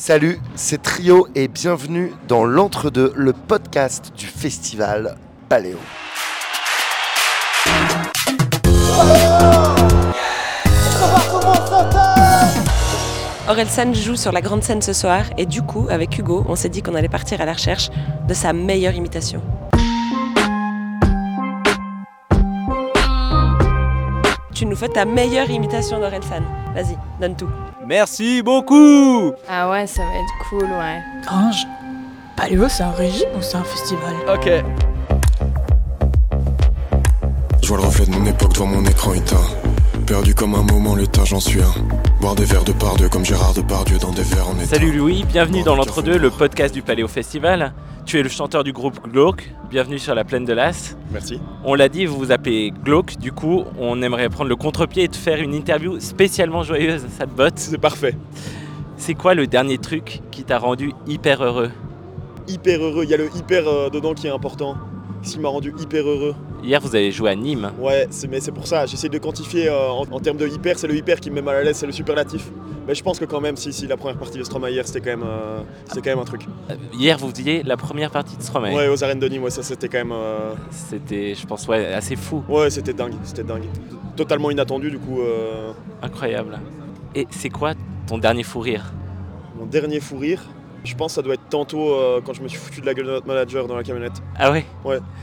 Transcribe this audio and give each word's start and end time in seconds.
Salut, 0.00 0.38
c'est 0.54 0.80
Trio 0.80 1.26
et 1.34 1.48
bienvenue 1.48 2.12
dans 2.28 2.44
l'entre-deux, 2.44 3.12
le 3.16 3.32
podcast 3.32 4.12
du 4.16 4.26
festival 4.26 5.16
Paléo. 5.48 5.76
Orelsan 13.48 13.92
joue 13.92 14.14
sur 14.14 14.30
la 14.30 14.40
grande 14.40 14.62
scène 14.62 14.82
ce 14.82 14.92
soir 14.92 15.24
et 15.36 15.46
du 15.46 15.62
coup, 15.62 15.88
avec 15.90 16.16
Hugo, 16.16 16.44
on 16.48 16.54
s'est 16.54 16.68
dit 16.68 16.80
qu'on 16.80 16.94
allait 16.94 17.08
partir 17.08 17.40
à 17.40 17.44
la 17.44 17.54
recherche 17.54 17.90
de 18.28 18.34
sa 18.34 18.52
meilleure 18.52 18.94
imitation. 18.94 19.42
Tu 24.58 24.66
nous 24.66 24.74
fais 24.74 24.88
ta 24.88 25.04
meilleure 25.04 25.48
imitation 25.48 26.00
d'Orelsan. 26.00 26.42
Vas-y, 26.74 26.98
donne 27.20 27.36
tout. 27.36 27.48
Merci 27.86 28.42
beaucoup 28.42 29.32
Ah 29.48 29.70
ouais, 29.70 29.86
ça 29.86 30.02
va 30.02 30.08
être 30.08 30.48
cool, 30.50 30.64
ouais. 30.64 31.00
Grange, 31.24 31.64
Paléo, 32.34 32.68
c'est 32.68 32.82
un 32.82 32.90
régime 32.90 33.28
ou 33.36 33.40
c'est 33.40 33.56
un 33.56 33.62
festival? 33.62 34.14
Ok. 34.26 34.50
Je 37.62 37.68
vois 37.68 37.76
le 37.76 37.84
reflet 37.84 38.06
de 38.06 38.10
mon 38.10 38.26
époque 38.26 38.52
devant 38.52 38.66
mon 38.66 38.84
écran 38.84 39.14
éteint. 39.14 39.36
Perdu 40.08 40.34
comme 40.34 40.54
un 40.54 40.62
moment, 40.62 40.96
l'état 40.96 41.26
j'en 41.26 41.38
suis 41.38 41.60
un. 41.60 41.74
Boire 42.18 42.34
des 42.34 42.46
verres 42.46 42.64
de 42.64 42.72
par 42.72 42.96
deux 42.96 43.10
comme 43.10 43.26
Gérard 43.26 43.52
Depardieu 43.52 43.98
dans 43.98 44.10
des 44.10 44.22
verres 44.22 44.48
en 44.48 44.54
état. 44.54 44.64
Salut 44.64 44.90
Louis, 44.90 45.22
bienvenue 45.28 45.62
dans 45.62 45.76
l'entre-deux, 45.76 46.16
le 46.16 46.30
podcast 46.30 46.72
du 46.72 46.80
Paléo 46.80 47.08
Festival. 47.08 47.74
Tu 48.06 48.18
es 48.18 48.22
le 48.22 48.30
chanteur 48.30 48.64
du 48.64 48.72
groupe 48.72 49.06
Glauque, 49.06 49.52
bienvenue 49.68 49.98
sur 49.98 50.14
la 50.14 50.24
plaine 50.24 50.46
de 50.46 50.54
l'As. 50.54 50.96
Merci. 51.12 51.42
On 51.62 51.74
l'a 51.74 51.90
dit, 51.90 52.06
vous 52.06 52.16
vous 52.16 52.32
appelez 52.32 52.72
Glauque, 52.84 53.18
du 53.18 53.32
coup, 53.32 53.64
on 53.78 54.00
aimerait 54.00 54.30
prendre 54.30 54.48
le 54.48 54.56
contre-pied 54.56 55.02
et 55.02 55.08
te 55.08 55.16
faire 55.18 55.42
une 55.42 55.52
interview 55.52 56.00
spécialement 56.00 56.62
joyeuse, 56.62 57.04
ça 57.18 57.26
te 57.26 57.30
botte 57.32 57.58
C'est 57.58 57.76
parfait. 57.76 58.16
C'est 58.96 59.14
quoi 59.14 59.34
le 59.34 59.46
dernier 59.46 59.76
truc 59.76 60.22
qui 60.30 60.42
t'a 60.42 60.58
rendu 60.58 60.92
hyper 61.06 61.44
heureux? 61.44 61.70
Hyper 62.48 62.82
heureux. 62.82 63.04
Il 63.04 63.10
y 63.10 63.14
a 63.14 63.18
le 63.18 63.28
hyper 63.36 63.68
euh, 63.68 63.90
dedans 63.90 64.14
qui 64.14 64.26
est 64.26 64.30
important. 64.30 64.74
Ce 65.22 65.32
qui 65.34 65.40
m'a 65.40 65.48
rendu 65.48 65.74
hyper 65.78 66.06
heureux. 66.08 66.34
Hier, 66.62 66.80
vous 66.80 66.94
avez 66.94 67.10
joué 67.12 67.30
à 67.30 67.34
Nîmes. 67.34 67.70
Ouais, 67.78 68.08
mais 68.30 68.40
c'est 68.40 68.52
pour 68.52 68.66
ça. 68.66 68.86
J'essaie 68.86 69.08
de 69.08 69.18
quantifier 69.18 69.68
euh, 69.68 69.88
en, 69.90 70.02
en 70.10 70.20
termes 70.20 70.36
de 70.38 70.46
hyper. 70.46 70.78
C'est 70.78 70.86
le 70.86 70.94
hyper 70.96 71.20
qui 71.20 71.30
me 71.30 71.36
met 71.36 71.42
mal 71.42 71.56
à 71.56 71.62
l'aise. 71.64 71.76
C'est 71.76 71.86
le 71.86 71.92
superlatif. 71.92 72.50
Mais 72.86 72.94
je 72.94 73.02
pense 73.02 73.18
que 73.18 73.24
quand 73.26 73.40
même, 73.40 73.56
si, 73.56 73.72
si 73.72 73.86
la 73.86 73.96
première 73.96 74.16
partie 74.16 74.38
de 74.38 74.44
Stromae 74.44 74.70
hier, 74.70 74.86
c'était 74.86 75.00
quand 75.00 75.18
même, 75.18 75.26
euh, 75.28 75.60
quand 75.94 76.06
même 76.06 76.18
un 76.20 76.24
truc. 76.24 76.46
Euh, 76.70 76.74
Hier, 76.94 77.18
vous 77.18 77.28
faisiez 77.28 77.62
la 77.62 77.76
première 77.76 78.10
partie 78.10 78.36
de 78.36 78.42
Stromae. 78.42 78.72
Ouais, 78.74 78.88
aux 78.88 79.04
arènes 79.04 79.18
de 79.18 79.28
Nîmes, 79.28 79.42
ouais, 79.42 79.50
ça 79.50 79.62
c'était 79.62 79.88
quand 79.88 79.98
même. 79.98 80.12
euh, 80.12 80.52
C'était, 80.70 81.34
je 81.34 81.46
pense, 81.46 81.68
ouais, 81.68 81.92
assez 81.92 82.16
fou, 82.16 82.42
Ouais, 82.48 82.70
c'était 82.70 82.94
dingue. 82.94 83.14
C'était 83.24 83.44
dingue. 83.44 83.64
Totalement 84.16 84.50
inattendu, 84.50 84.90
du 84.90 84.98
coup. 84.98 85.20
euh, 85.20 85.72
incroyable. 86.00 86.58
Et 87.14 87.26
c'est 87.30 87.50
quoi 87.50 87.74
ton 88.06 88.18
dernier 88.18 88.42
fou 88.42 88.60
rire? 88.60 88.92
Mon 89.58 89.66
dernier 89.66 90.00
fou 90.00 90.16
rire? 90.16 90.42
Je 90.84 90.94
pense 90.94 91.12
que 91.12 91.16
ça 91.16 91.22
doit 91.22 91.34
être 91.34 91.48
tantôt 91.50 91.92
euh, 91.92 92.20
quand 92.24 92.32
je 92.32 92.42
me 92.42 92.48
suis 92.48 92.58
foutu 92.58 92.80
de 92.80 92.86
la 92.86 92.94
gueule 92.94 93.06
de 93.06 93.10
notre 93.12 93.26
manager 93.26 93.66
dans 93.66 93.76
la 93.76 93.82
camionnette. 93.82 94.22
Ah 94.38 94.50
ouais 94.52 94.64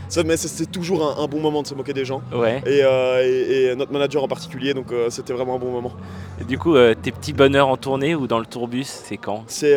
Ça, 0.09 0.23
mais 0.23 0.37
c'est, 0.37 0.47
c'est 0.47 0.65
toujours 0.71 1.03
un, 1.17 1.23
un 1.23 1.27
bon 1.27 1.39
moment 1.39 1.61
de 1.61 1.67
se 1.67 1.73
moquer 1.73 1.93
des 1.93 2.05
gens. 2.05 2.21
Ouais. 2.33 2.61
Et, 2.65 2.81
euh, 2.83 3.23
et- 3.23 3.65
et 3.71 3.75
notre 3.75 3.91
manager 3.91 4.23
en 4.23 4.27
particulier, 4.27 4.73
donc 4.73 4.91
euh, 4.91 5.09
c'était 5.09 5.33
vraiment 5.33 5.55
un 5.55 5.59
bon 5.59 5.71
moment. 5.71 5.91
Et 6.39 6.43
du 6.43 6.57
coup, 6.59 6.75
tes 7.01 7.11
petits 7.11 7.33
bonheurs 7.33 7.67
en 7.69 7.77
tournée 7.77 8.15
ou 8.15 8.27
dans 8.27 8.39
le 8.39 8.45
tourbus, 8.45 8.83
c'est 8.85 9.17
quand? 9.17 9.43
C'est 9.47 9.75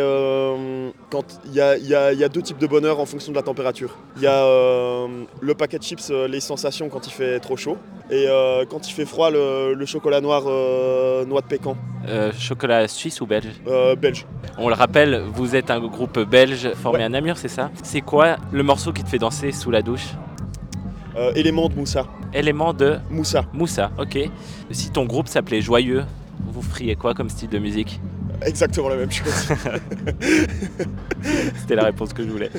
quand 1.11 1.41
il 1.47 1.53
y 1.55 1.61
a, 1.61 1.77
il 1.77 1.87
y 1.87 1.95
a- 1.95 2.13
il 2.13 2.19
y 2.19 2.25
a 2.25 2.29
deux 2.29 2.43
types 2.43 2.59
de 2.59 2.67
bonheur 2.67 3.01
en 3.01 3.07
fonction 3.07 3.31
de 3.33 3.37
la 3.37 3.43
température. 3.43 3.97
Il 4.17 4.23
y 4.23 4.27
a 4.27 5.07
le 5.41 5.55
paquet 5.55 5.79
de 5.79 5.83
chips, 5.85 6.11
les 6.29 6.41
sensations 6.41 6.89
quand 6.89 7.07
il 7.07 7.13
fait 7.13 7.39
trop 7.41 7.57
chaud, 7.57 7.77
et 8.11 8.27
quand 8.71 8.89
il 8.89 8.93
fait 8.93 9.05
froid, 9.07 9.31
le, 9.31 9.75
le 9.75 9.87
chocolat 9.87 10.21
noir 10.21 10.43
noix 11.27 11.41
de 11.41 11.47
pécan, 11.47 11.77
Chocolat 12.39 12.89
suisse 12.89 13.21
ou 13.21 13.27
belge? 13.27 13.53
Belge. 14.01 14.27
On 14.59 14.69
le 14.69 14.75
rappelle, 14.75 15.23
vous 15.35 15.55
êtes 15.57 15.68
un 15.71 15.81
groupe 15.81 16.19
belge 16.21 16.73
formé 16.75 16.99
Ouais. 16.99 17.05
à 17.05 17.09
Namur, 17.09 17.37
c'est 17.37 17.49
ça 17.49 17.71
C'est 17.83 18.01
quoi 18.01 18.37
le 18.53 18.63
morceau 18.63 18.93
qui 18.93 19.03
te 19.03 19.09
fait 19.09 19.19
danser 19.19 19.53
sous 19.53 19.71
la 19.71 19.83
douche 19.83 20.09
Euh, 21.17 21.33
élément 21.35 21.69
de 21.69 21.75
Moussa. 21.75 22.07
Élément 22.33 22.73
de 22.73 22.99
Moussa. 23.11 23.45
Moussa, 23.53 23.91
ok. 23.99 24.19
Si 24.71 24.91
ton 24.91 25.05
groupe 25.05 25.29
s'appelait 25.29 25.61
Joyeux, 25.61 26.05
vous 26.53 26.63
feriez 26.63 26.95
quoi 26.97 27.15
comme 27.15 27.29
style 27.29 27.49
de 27.51 27.59
musique 27.59 28.01
Exactement 28.43 28.89
la 28.89 28.97
même 28.97 29.11
chose. 29.11 29.49
C'était 31.57 31.75
la 31.75 31.85
réponse 31.85 32.13
que 32.13 32.23
je 32.23 32.29
voulais. 32.31 32.51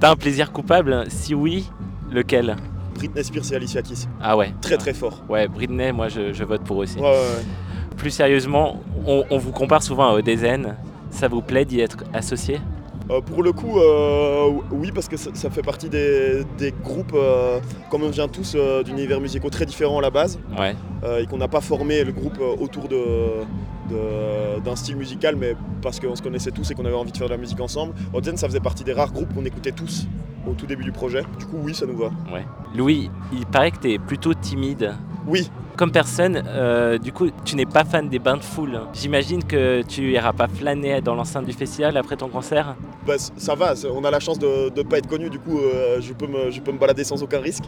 T'as 0.00 0.10
un 0.10 0.16
plaisir 0.16 0.50
coupable 0.52 1.04
Si 1.08 1.34
oui, 1.34 1.68
lequel 2.10 2.56
Britney 2.94 3.22
Spears 3.22 3.52
et 3.52 3.56
Alicia 3.56 3.82
Keys. 3.82 4.06
Ah 4.20 4.36
ouais. 4.36 4.52
Très 4.60 4.76
très 4.76 4.92
fort. 4.94 5.22
Ouais, 5.28 5.46
Britney, 5.46 5.92
moi 5.92 6.08
je, 6.08 6.32
je 6.32 6.42
vote 6.44 6.62
pour 6.64 6.80
eux 6.80 6.84
aussi. 6.84 6.96
Ouais, 6.98 7.04
ouais, 7.04 7.10
ouais. 7.10 7.44
Plus 7.96 8.10
sérieusement, 8.10 8.82
on, 9.06 9.24
on 9.30 9.38
vous 9.38 9.52
compare 9.52 9.82
souvent 9.82 10.08
à 10.08 10.12
Odezen. 10.14 10.74
Ça 11.10 11.28
vous 11.28 11.42
plaît 11.42 11.64
d'y 11.64 11.80
être 11.80 12.04
associé 12.12 12.60
Euh, 13.10 13.22
pour 13.22 13.42
le 13.42 13.52
coup, 13.52 13.78
euh, 13.78 14.50
oui, 14.70 14.92
parce 14.94 15.08
que 15.08 15.16
ça, 15.16 15.30
ça 15.32 15.48
fait 15.48 15.62
partie 15.62 15.88
des, 15.88 16.42
des 16.58 16.72
groupes, 16.84 17.14
euh, 17.14 17.58
comme 17.90 18.02
on 18.02 18.10
vient 18.10 18.28
tous 18.28 18.52
euh, 18.54 18.82
d'univers 18.82 19.18
musicaux 19.18 19.48
très 19.48 19.64
différents 19.64 19.98
à 19.98 20.02
la 20.02 20.10
base, 20.10 20.38
Ouais. 20.58 20.76
et 21.22 21.26
qu'on 21.26 21.38
n'a 21.38 21.48
pas 21.48 21.62
formé 21.62 22.04
le 22.04 22.12
groupe 22.12 22.38
autour 22.60 22.86
de- 22.88 23.40
d'un 24.62 24.76
style 24.76 24.96
musical, 24.96 25.36
mais 25.36 25.54
parce 25.80 25.98
qu'on 25.98 26.14
se 26.14 26.20
connaissait 26.20 26.50
tous 26.50 26.70
et 26.70 26.74
qu'on 26.74 26.84
avait 26.84 26.94
envie 26.94 27.12
de 27.12 27.16
faire 27.16 27.28
de 27.28 27.32
la 27.32 27.38
musique 27.38 27.60
ensemble. 27.60 27.94
Oden, 28.12 28.36
ça 28.36 28.46
faisait 28.46 28.60
partie 28.60 28.84
des 28.84 28.92
rares 28.92 29.12
groupes 29.12 29.32
qu'on 29.34 29.44
écoutait 29.46 29.72
tous 29.72 30.06
au 30.46 30.52
tout 30.52 30.66
début 30.66 30.84
du 30.84 30.92
projet. 30.92 31.22
Du 31.38 31.46
coup, 31.46 31.56
oui, 31.62 31.74
ça 31.74 31.86
nous 31.86 31.96
va. 31.96 32.10
Ouais. 32.30 32.44
Louis, 32.76 33.10
il 33.32 33.46
paraît 33.46 33.70
que 33.70 33.78
tu 33.78 33.92
es 33.92 33.98
plutôt 33.98 34.34
timide. 34.34 34.92
Oui, 35.26 35.50
Comme 35.78 35.92
personne, 35.92 36.42
euh, 36.48 36.98
du 36.98 37.12
coup, 37.12 37.28
tu 37.44 37.54
n'es 37.54 37.64
pas 37.64 37.84
fan 37.84 38.08
des 38.08 38.18
bains 38.18 38.36
de 38.36 38.42
foule. 38.42 38.80
J'imagine 38.94 39.44
que 39.44 39.82
tu 39.82 40.10
iras 40.10 40.32
pas 40.32 40.48
flâner 40.48 41.00
dans 41.00 41.14
l'enceinte 41.14 41.44
du 41.46 41.52
festival 41.52 41.96
après 41.96 42.16
ton 42.16 42.26
concert. 42.26 42.74
bah, 43.06 43.14
ça 43.36 43.54
va, 43.54 43.74
on 43.94 44.02
a 44.02 44.10
la 44.10 44.18
chance 44.18 44.40
de 44.40 44.72
ne 44.76 44.82
pas 44.82 44.98
être 44.98 45.06
connu, 45.06 45.30
du 45.30 45.38
coup, 45.38 45.56
euh, 45.60 46.00
je, 46.00 46.12
peux 46.14 46.26
me, 46.26 46.50
je 46.50 46.60
peux 46.60 46.72
me 46.72 46.78
balader 46.78 47.04
sans 47.04 47.22
aucun 47.22 47.38
risque. 47.38 47.62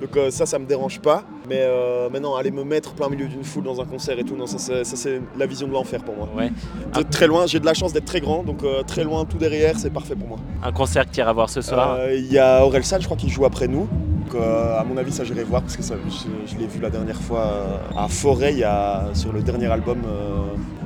Donc 0.00 0.16
euh, 0.16 0.30
ça, 0.30 0.46
ça 0.46 0.60
me 0.60 0.64
dérange 0.64 1.00
pas. 1.00 1.24
Mais 1.48 1.58
euh, 1.62 2.08
maintenant, 2.08 2.36
aller 2.36 2.52
me 2.52 2.62
mettre 2.62 2.94
plein 2.94 3.08
milieu 3.08 3.26
d'une 3.26 3.42
foule 3.42 3.64
dans 3.64 3.80
un 3.80 3.84
concert 3.84 4.16
et 4.16 4.22
tout, 4.22 4.36
non, 4.36 4.46
ça, 4.46 4.58
c'est- 4.84 5.20
la 5.36 5.46
vision 5.46 5.66
de 5.66 5.72
l'enfer 5.72 6.04
pour 6.04 6.14
moi. 6.14 6.28
Ouais. 6.36 6.52
De 6.94 7.02
très 7.02 7.26
loin, 7.26 7.46
j'ai 7.46 7.58
de 7.58 7.66
la 7.66 7.74
chance 7.74 7.92
d'être 7.92 8.04
très 8.04 8.20
grand, 8.20 8.44
donc 8.44 8.58
très 8.86 9.02
loin, 9.02 9.24
tout 9.24 9.38
derrière, 9.38 9.76
c'est 9.76 9.90
parfait 9.90 10.14
pour 10.14 10.28
moi. 10.28 10.38
Un 10.62 10.70
concert 10.70 11.04
que 11.04 11.10
tu 11.10 11.18
iras 11.18 11.32
voir 11.32 11.50
ce 11.50 11.62
soir. 11.62 11.98
Il 12.14 12.32
y 12.32 12.38
a 12.38 12.64
Orelsan, 12.64 12.98
je 13.00 13.06
crois 13.06 13.16
qu'il 13.16 13.30
joue 13.30 13.44
après 13.44 13.66
nous. 13.66 13.88
Donc, 14.26 14.34
euh, 14.42 14.78
à 14.78 14.82
mon 14.84 14.96
avis, 14.96 15.12
ça 15.12 15.22
j'irai 15.24 15.44
voir 15.44 15.62
parce 15.62 15.76
que 15.76 15.82
ça, 15.82 15.94
je, 16.08 16.50
je 16.52 16.58
l'ai 16.58 16.66
vu 16.66 16.80
la 16.80 16.90
dernière 16.90 17.20
fois 17.20 17.40
euh, 17.42 17.76
à 17.96 18.08
Forêt, 18.08 18.52
il 18.52 18.58
y 18.58 18.64
a, 18.64 19.04
sur 19.14 19.32
le 19.32 19.40
dernier 19.40 19.66
album, 19.66 19.98
euh, 20.04 20.38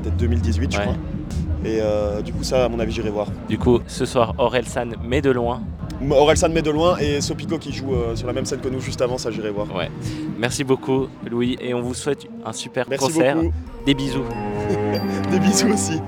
peut-être 0.03 0.17
2018, 0.19 0.73
je 0.73 0.77
Ouais. 0.78 0.83
crois. 0.84 0.97
Et 1.65 1.78
euh, 1.81 2.21
du 2.23 2.33
coup, 2.33 2.43
ça, 2.43 2.65
à 2.65 2.69
mon 2.69 2.78
avis, 2.81 2.93
j'irai 2.93 3.11
voir. 3.11 3.28
Du 3.49 3.59
coup, 3.59 3.81
ce 3.87 4.05
soir, 4.05 4.34
Orelsan, 4.39 4.91
mais 5.03 5.21
de 5.23 5.31
loin. 5.31 5.62
Orelsan 6.11 6.49
met 6.51 6.62
de 6.62 6.71
loin 6.71 6.97
et 6.99 7.21
Sopico 7.21 7.59
qui 7.59 7.73
joue 7.73 7.95
euh, 7.95 8.17
sur 8.17 8.27
la 8.27 8.33
même 8.33 8.47
scène 8.47 8.61
que 8.61 8.69
nous 8.69 8.81
juste 8.81 9.01
avant, 9.03 9.19
ça 9.19 9.31
j'irai 9.31 9.51
voir. 9.51 9.67
Ouais. 9.75 9.91
Merci 10.39 10.65
beaucoup, 10.65 11.09
Louis, 11.31 11.57
et 11.61 11.72
on 11.75 11.81
vous 11.83 11.93
souhaite 11.95 12.27
un 12.45 12.53
super 12.53 12.87
Merci 12.89 13.07
concert. 13.07 13.37
beaucoup. 13.37 13.53
Des 13.87 13.95
bisous. 13.95 14.25
Des 15.31 15.39
bisous 15.39 15.69
aussi. 15.72 16.01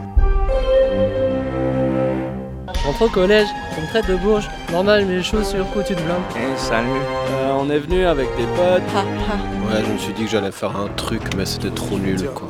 Au 3.00 3.08
collège, 3.08 3.48
on 3.76 3.80
me 3.80 3.86
traite 3.88 4.06
de 4.08 4.14
bourge. 4.14 4.48
Normal, 4.70 5.06
mes 5.06 5.22
chaussures, 5.22 5.66
quoi, 5.72 5.82
tu 5.82 5.94
te 5.94 6.02
blindes. 6.02 6.20
Eh, 6.36 6.56
salut. 6.56 6.86
Euh, 7.32 7.52
on 7.58 7.68
est 7.68 7.80
venu 7.80 8.04
avec 8.04 8.28
des 8.36 8.44
potes. 8.44 8.82
Ha, 8.94 9.00
ha. 9.00 9.74
Ouais, 9.74 9.82
je 9.84 9.92
me 9.92 9.98
suis 9.98 10.12
dit 10.12 10.24
que 10.24 10.30
j'allais 10.30 10.52
faire 10.52 10.76
un 10.76 10.86
truc, 10.94 11.22
mais 11.36 11.44
c'était 11.44 11.70
trop 11.70 11.98
nul, 11.98 12.22
quoi. 12.32 12.48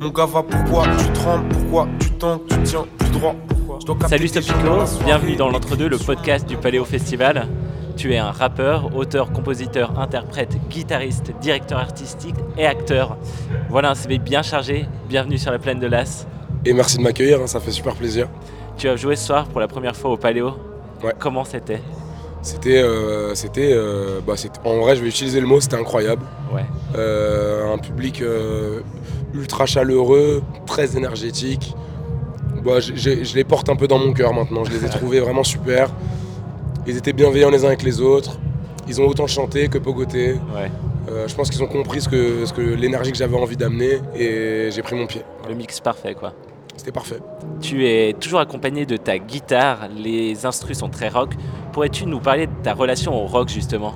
Mon 0.00 0.08
gars 0.08 0.26
va 0.26 0.42
pourquoi? 0.42 0.84
Tu 0.98 1.12
trembles, 1.12 1.48
pourquoi? 1.48 1.86
Tu 2.00 2.10
tentes, 2.12 2.42
tu 2.48 2.56
tiens 2.64 2.84
plus 2.98 3.10
droit, 3.10 3.36
pourquoi? 3.46 4.08
Salut 4.08 4.26
Stopico, 4.26 4.82
bienvenue 5.04 5.36
dans 5.36 5.48
l'entre-deux, 5.48 5.88
le 5.88 5.98
podcast 5.98 6.48
du 6.48 6.56
Paléo 6.56 6.84
Festival. 6.84 7.46
Tu 7.96 8.12
es 8.14 8.18
un 8.18 8.32
rappeur, 8.32 8.96
auteur, 8.96 9.30
compositeur, 9.32 10.00
interprète, 10.00 10.56
guitariste, 10.68 11.30
directeur 11.40 11.78
artistique 11.78 12.34
et 12.58 12.66
acteur. 12.66 13.16
Voilà 13.70 13.90
un 13.90 13.94
CV 13.94 14.18
bien 14.18 14.42
chargé. 14.42 14.86
Bienvenue 15.08 15.38
sur 15.38 15.52
la 15.52 15.60
plaine 15.60 15.78
de 15.78 15.86
l'As. 15.86 16.26
Et 16.64 16.72
merci 16.72 16.96
de 16.96 17.02
m'accueillir, 17.02 17.40
hein, 17.40 17.46
ça 17.46 17.60
fait 17.60 17.70
super 17.70 17.94
plaisir. 17.94 18.28
Tu 18.82 18.88
as 18.88 18.96
joué 18.96 19.14
ce 19.14 19.26
soir 19.26 19.46
pour 19.46 19.60
la 19.60 19.68
première 19.68 19.94
fois 19.94 20.10
au 20.10 20.16
Paléo. 20.16 20.54
Ouais. 21.04 21.14
Comment 21.16 21.44
c'était? 21.44 21.80
C'était, 22.42 22.82
euh, 22.82 23.32
c'était, 23.36 23.70
euh, 23.72 24.18
bah, 24.26 24.36
c'était- 24.36 24.58
en 24.64 24.78
vrai, 24.78 24.96
je 24.96 25.02
vais 25.02 25.08
utiliser 25.08 25.40
le 25.40 25.46
mot, 25.46 25.60
c'était 25.60 25.76
incroyable. 25.76 26.22
Ouais. 26.52 26.64
Euh, 26.96 27.72
un 27.72 27.78
public 27.78 28.24
ultra 29.34 29.66
chaleureux, 29.66 30.42
très 30.66 30.96
énergétique. 30.96 31.76
Bah, 32.64 32.80
je 32.80 33.34
les 33.36 33.44
porte 33.44 33.68
un 33.68 33.76
peu 33.76 33.86
dans 33.86 34.00
mon 34.00 34.12
cœur 34.12 34.34
maintenant. 34.34 34.64
Je 34.64 34.72
les 34.72 34.84
ai 34.84 34.88
trouvés 34.98 35.20
vraiment 35.20 35.44
super. 35.44 35.88
Ils 36.84 36.96
étaient 36.96 37.12
bienveillants 37.12 37.50
les 37.50 37.62
uns 37.64 37.68
avec 37.68 37.84
les 37.84 38.00
autres. 38.00 38.36
Ils 38.88 39.00
ont 39.00 39.06
autant 39.06 39.28
chanté 39.28 39.68
que 39.68 39.78
pogoté. 39.78 40.32
Ouais. 40.56 40.72
Je 41.28 41.34
pense 41.36 41.50
qu'ils 41.50 41.62
ont 41.62 41.68
compris 41.68 42.00
ce 42.00 42.08
que, 42.08 42.46
ce 42.46 42.52
que 42.52 42.62
l'énergie 42.62 43.12
que 43.12 43.18
j'avais 43.18 43.36
envie 43.36 43.56
d'amener 43.56 44.00
et 44.16 44.70
j'ai 44.72 44.82
pris 44.82 44.96
mon 44.96 45.06
pied. 45.06 45.22
Le 45.48 45.54
mix 45.54 45.78
parfait 45.78 46.16
quoi. 46.16 46.32
C'était 46.76 46.92
parfait. 46.92 47.18
Tu 47.60 47.86
es 47.86 48.12
toujours 48.14 48.40
accompagné 48.40 48.86
de 48.86 48.96
ta 48.96 49.18
guitare, 49.18 49.88
les 49.96 50.46
instrus 50.46 50.78
sont 50.78 50.88
très 50.88 51.08
rock. 51.08 51.34
Pourrais-tu 51.72 52.06
nous 52.06 52.18
parler 52.20 52.46
de 52.46 52.52
ta 52.62 52.74
relation 52.74 53.14
au 53.14 53.26
rock 53.26 53.48
justement? 53.48 53.94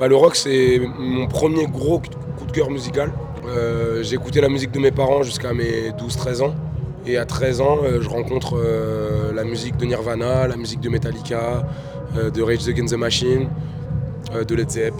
Bah, 0.00 0.08
le 0.08 0.16
rock, 0.16 0.36
c'est 0.36 0.80
mon 0.98 1.26
premier 1.26 1.66
gros 1.66 1.98
coup 2.00 2.46
de 2.46 2.52
cœur 2.52 2.70
musical. 2.70 3.12
Euh, 3.46 4.02
j'ai 4.02 4.14
écouté 4.14 4.40
la 4.40 4.48
musique 4.48 4.70
de 4.70 4.78
mes 4.78 4.90
parents 4.92 5.22
jusqu'à 5.22 5.52
mes 5.52 5.90
12-13 5.90 6.42
ans. 6.42 6.54
Et 7.06 7.16
à 7.16 7.24
13 7.24 7.60
ans, 7.60 7.78
euh, 7.82 8.00
je 8.02 8.08
rencontre 8.08 8.56
euh, 8.56 9.32
la 9.32 9.44
musique 9.44 9.76
de 9.76 9.86
Nirvana, 9.86 10.46
la 10.46 10.56
musique 10.56 10.80
de 10.80 10.88
Metallica, 10.90 11.66
euh, 12.16 12.30
de 12.30 12.42
Rage 12.42 12.68
Against 12.68 12.94
the 12.94 12.98
Machine, 12.98 13.48
de 14.46 14.54
Led 14.54 14.70
Zepp, 14.70 14.94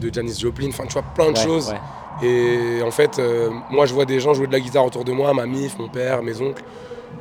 de 0.00 0.12
Janis 0.12 0.38
Joplin, 0.40 0.68
enfin 0.68 0.84
tu 0.86 0.92
vois 0.92 1.02
plein 1.14 1.32
de 1.32 1.38
Ouais, 1.38 1.44
choses. 1.44 1.70
ouais. 1.70 1.78
Et 2.22 2.82
en 2.82 2.90
fait, 2.90 3.18
euh, 3.18 3.50
moi 3.70 3.86
je 3.86 3.94
vois 3.94 4.04
des 4.04 4.20
gens 4.20 4.34
jouer 4.34 4.46
de 4.46 4.52
la 4.52 4.60
guitare 4.60 4.84
autour 4.84 5.04
de 5.04 5.12
moi, 5.12 5.32
ma 5.34 5.46
mif, 5.46 5.78
mon 5.78 5.88
père, 5.88 6.22
mes 6.22 6.40
oncles, 6.40 6.62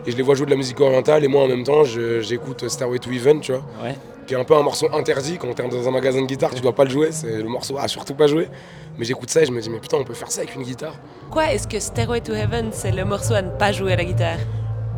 et 0.06 0.12
je 0.12 0.18
les 0.18 0.24
vois 0.24 0.36
jouer 0.36 0.46
de 0.46 0.52
la 0.52 0.58
musique 0.58 0.80
orientale, 0.80 1.24
et 1.24 1.28
moi 1.28 1.44
en 1.44 1.48
même 1.48 1.64
temps 1.64 1.84
j'écoute 1.84 2.68
Starway 2.68 3.00
to 3.00 3.10
Heaven, 3.12 3.40
tu 3.42 3.52
vois, 3.52 3.64
Ouais. 3.84 3.96
qui 4.28 4.34
est 4.34 4.38
un 4.38 4.44
peu 4.44 4.56
un 4.56 4.62
morceau 4.62 4.88
interdit 4.94 5.38
quand 5.40 5.52
t'es 5.54 5.68
dans 5.68 5.88
un 5.88 5.92
magasin 5.92 6.22
de 6.22 6.28
guitare, 6.28 6.52
tu 6.54 6.62
dois 6.62 6.74
pas 6.74 6.84
le 6.84 6.90
jouer, 6.92 7.10
c'est 7.12 7.38
le 7.38 7.50
morceau 7.50 7.78
à 7.78 7.88
surtout 7.88 8.14
pas 8.14 8.28
jouer. 8.28 8.48
Mais 8.98 9.06
j'écoute 9.06 9.30
ça 9.30 9.42
et 9.42 9.46
je 9.46 9.52
me 9.52 9.62
dis, 9.62 9.70
mais 9.70 9.80
putain, 9.80 9.98
on 9.98 10.04
peut 10.04 10.14
faire 10.14 10.30
ça 10.32 10.42
avec 10.42 10.54
une 10.54 10.64
guitare. 10.64 10.94
Quoi 11.32 11.52
Est-ce 11.54 11.68
que 11.68 11.80
Stairway 11.80 12.20
to 12.22 12.34
Heaven, 12.34 12.70
c'est 12.72 12.92
le 12.92 13.06
morceau 13.06 13.34
à 13.34 13.42
ne 13.42 13.50
pas 13.50 13.72
jouer 13.72 13.94
à 13.94 13.96
la 13.96 14.04
guitare? 14.04 14.38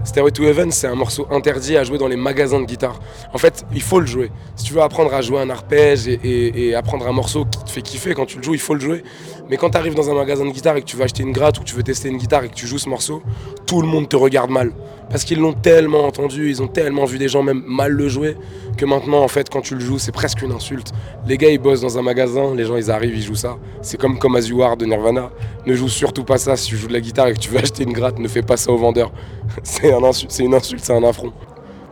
Stairway 0.03 0.31
to 0.31 0.43
Heaven, 0.43 0.69
c'est 0.71 0.87
un 0.87 0.95
morceau 0.95 1.27
interdit 1.31 1.77
à 1.77 1.83
jouer 1.83 1.97
dans 1.97 2.07
les 2.07 2.17
magasins 2.17 2.59
de 2.59 2.65
guitare. 2.65 2.99
En 3.33 3.37
fait, 3.37 3.65
il 3.73 3.81
faut 3.81 4.01
le 4.01 4.05
jouer. 4.05 4.31
Si 4.55 4.65
tu 4.65 4.73
veux 4.73 4.81
apprendre 4.81 5.13
à 5.13 5.21
jouer 5.21 5.39
un 5.39 5.49
arpège 5.49 6.07
et, 6.07 6.75
apprendre 6.75 7.07
un 7.07 7.13
morceau 7.13 7.45
qui 7.45 7.63
te 7.63 7.69
fait 7.69 7.81
kiffer 7.81 8.13
quand 8.13 8.25
tu 8.25 8.37
le 8.37 8.43
joues, 8.43 8.53
il 8.53 8.59
faut 8.59 8.73
le 8.73 8.81
jouer. 8.81 9.03
Mais 9.49 9.55
quand 9.55 9.69
tu 9.69 9.77
arrives 9.77 9.95
dans 9.95 10.09
un 10.09 10.13
magasin 10.13 10.45
de 10.45 10.51
guitare 10.51 10.75
et 10.75 10.81
que 10.81 10.85
tu 10.85 10.97
vas 10.97 11.05
acheter 11.05 11.23
une 11.23 11.31
gratte 11.31 11.57
ou 11.57 11.61
que 11.61 11.67
tu 11.67 11.75
veux 11.75 11.83
tester 11.83 12.09
une 12.09 12.17
guitare 12.17 12.43
et 12.43 12.49
que 12.49 12.53
tu 12.53 12.67
joues 12.67 12.79
ce 12.79 12.89
morceau, 12.89 13.23
tout 13.65 13.81
le 13.81 13.87
monde 13.87 14.09
te 14.09 14.17
regarde 14.17 14.49
mal. 14.49 14.71
Parce 15.13 15.25
qu'ils 15.25 15.39
l'ont 15.39 15.53
tellement 15.53 16.05
entendu, 16.05 16.49
ils 16.49 16.63
ont 16.63 16.67
tellement 16.67 17.05
vu 17.05 17.19
des 17.19 17.27
gens 17.27 17.43
même 17.43 17.61
mal 17.67 17.91
le 17.91 18.09
jouer, 18.09 18.35
que 18.77 18.83
maintenant, 18.83 19.21
en 19.21 19.27
fait, 19.27 19.47
quand 19.47 19.61
tu 19.61 19.75
le 19.75 19.79
joues, 19.79 19.99
c'est 19.99 20.11
presque 20.11 20.41
une 20.41 20.51
insulte. 20.51 20.91
Les 21.27 21.37
gars, 21.37 21.49
ils 21.51 21.59
bossent 21.59 21.81
dans 21.81 21.99
un 21.99 22.01
magasin, 22.01 22.55
les 22.55 22.65
gens, 22.65 22.77
ils 22.77 22.89
arrivent, 22.89 23.15
ils 23.15 23.21
jouent 23.21 23.35
ça. 23.35 23.57
C'est 23.83 23.99
comme 23.99 24.17
comme 24.17 24.35
As 24.35 24.47
You 24.47 24.63
Are 24.63 24.75
de 24.75 24.87
Nirvana. 24.87 25.29
Ne 25.67 25.75
joue 25.75 25.87
surtout 25.87 26.23
pas 26.23 26.39
ça. 26.39 26.55
Si 26.57 26.65
tu 26.69 26.77
joues 26.77 26.87
de 26.87 26.93
la 26.93 26.99
guitare 26.99 27.27
et 27.27 27.33
que 27.35 27.37
tu 27.37 27.51
veux 27.51 27.59
acheter 27.63 27.83
une 27.83 27.93
gratte, 27.93 28.17
ne 28.17 28.27
fais 28.27 28.41
pas 28.41 28.57
ça 28.57 28.71
au 28.71 28.77
vendeur. 28.77 29.11
c'est 29.61 29.89
une 29.89 30.55
insulte, 30.55 30.83
c'est 30.83 30.95
un 30.95 31.03
affront. 31.03 31.31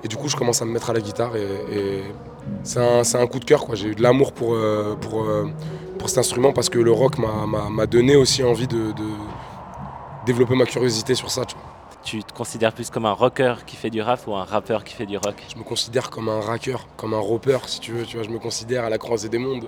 Et 0.03 0.07
du 0.07 0.15
coup, 0.15 0.27
je 0.27 0.35
commence 0.35 0.59
à 0.63 0.65
me 0.65 0.71
mettre 0.71 0.89
à 0.89 0.93
la 0.93 0.99
guitare 1.01 1.35
et, 1.35 2.01
c'est 2.63 2.79
un, 2.79 3.03
un 3.21 3.27
coup 3.27 3.37
de 3.37 3.45
cœur. 3.45 3.63
quoi. 3.63 3.75
J'ai 3.75 3.89
eu 3.89 3.93
de 3.93 4.01
l'amour 4.01 4.31
pour, 4.31 4.55
euh, 4.55 4.97
euh, 5.13 5.45
pour 5.99 6.09
cet 6.09 6.17
instrument 6.17 6.53
parce 6.53 6.69
que 6.69 6.79
le 6.79 6.91
rock 6.91 7.19
m'a- 7.19 7.85
donné 7.85 8.15
aussi 8.15 8.43
envie 8.43 8.65
de, 8.65 8.93
développer 10.25 10.55
ma 10.55 10.65
curiosité 10.65 11.13
sur 11.13 11.29
ça. 11.29 11.43
Tu 12.03 12.23
te 12.23 12.33
considères 12.33 12.73
plus 12.73 12.89
comme 12.89 13.05
un 13.05 13.11
rocker 13.13 13.55
qui 13.65 13.75
fait 13.75 13.91
du 13.91 14.01
rap 14.01 14.25
ou 14.27 14.33
un 14.35 14.43
rappeur 14.43 14.83
qui 14.83 14.95
fait 14.95 15.05
du 15.05 15.17
rock 15.17 15.35
Je 15.53 15.57
me 15.57 15.63
considère 15.63 16.09
comme 16.09 16.29
un 16.29 16.41
racker, 16.41 16.77
comme 16.97 17.13
un 17.13 17.19
roper, 17.19 17.59
si 17.67 17.79
tu 17.79 17.91
veux. 17.91 18.05
Tu 18.05 18.17
vois, 18.17 18.25
je 18.25 18.29
me 18.29 18.39
considère 18.39 18.83
à 18.85 18.89
la 18.89 18.97
croisée 18.97 19.29
des 19.29 19.37
mondes. 19.37 19.67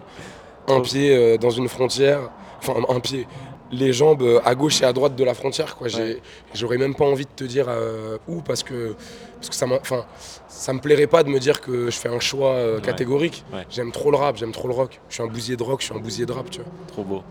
Un 0.68 0.80
pied 0.82 1.16
euh, 1.16 1.38
dans 1.38 1.52
une 1.52 1.68
frontière, 1.68 2.32
enfin 2.60 2.74
un 2.90 3.00
pied, 3.02 3.28
les 3.72 3.92
jambes 3.94 4.22
euh, 4.24 4.40
à 4.46 4.56
gauche 4.56 4.82
et 4.82 4.86
à 4.86 4.94
droite 4.94 5.16
de 5.16 5.24
la 5.24 5.34
frontière. 5.34 5.76
Quoi. 5.76 5.90
J'aurais 6.54 6.78
même 6.78 6.96
pas 6.96 7.06
envie 7.06 7.26
de 7.26 7.32
te 7.36 7.44
dire 7.44 7.66
euh, 7.68 8.18
où 8.28 8.42
parce 8.42 8.64
que, 8.64 8.96
parce 9.36 9.50
que 9.50 9.56
ça, 9.56 9.66
enfin, 9.70 10.06
ça 10.48 10.74
me 10.74 10.80
plairait 10.80 11.08
pas 11.08 11.24
de 11.24 11.30
me 11.30 11.38
dire 11.40 11.60
que 11.62 11.92
je 11.92 11.98
fais 11.98 12.10
un 12.10 12.20
choix 12.20 12.56
Ouais. 12.76 12.82
catégorique. 12.82 13.44
Ouais. 13.54 13.66
J'aime 13.70 13.92
trop 13.92 14.10
le 14.10 14.18
rap, 14.18 14.38
j'aime 14.38 14.54
trop 14.54 14.68
le 14.70 14.74
rock. 14.74 15.00
Je 15.10 15.16
suis 15.16 15.24
un 15.24 15.28
bousier 15.28 15.56
de 15.58 15.64
rock, 15.64 15.82
je 15.82 15.86
suis 15.88 15.96
un 15.96 16.00
bousier 16.00 16.26
de 16.26 16.32
rap. 16.32 16.50
Tu 16.50 16.62
vois. 16.62 16.72
Trop 16.88 17.04
beau. 17.04 17.24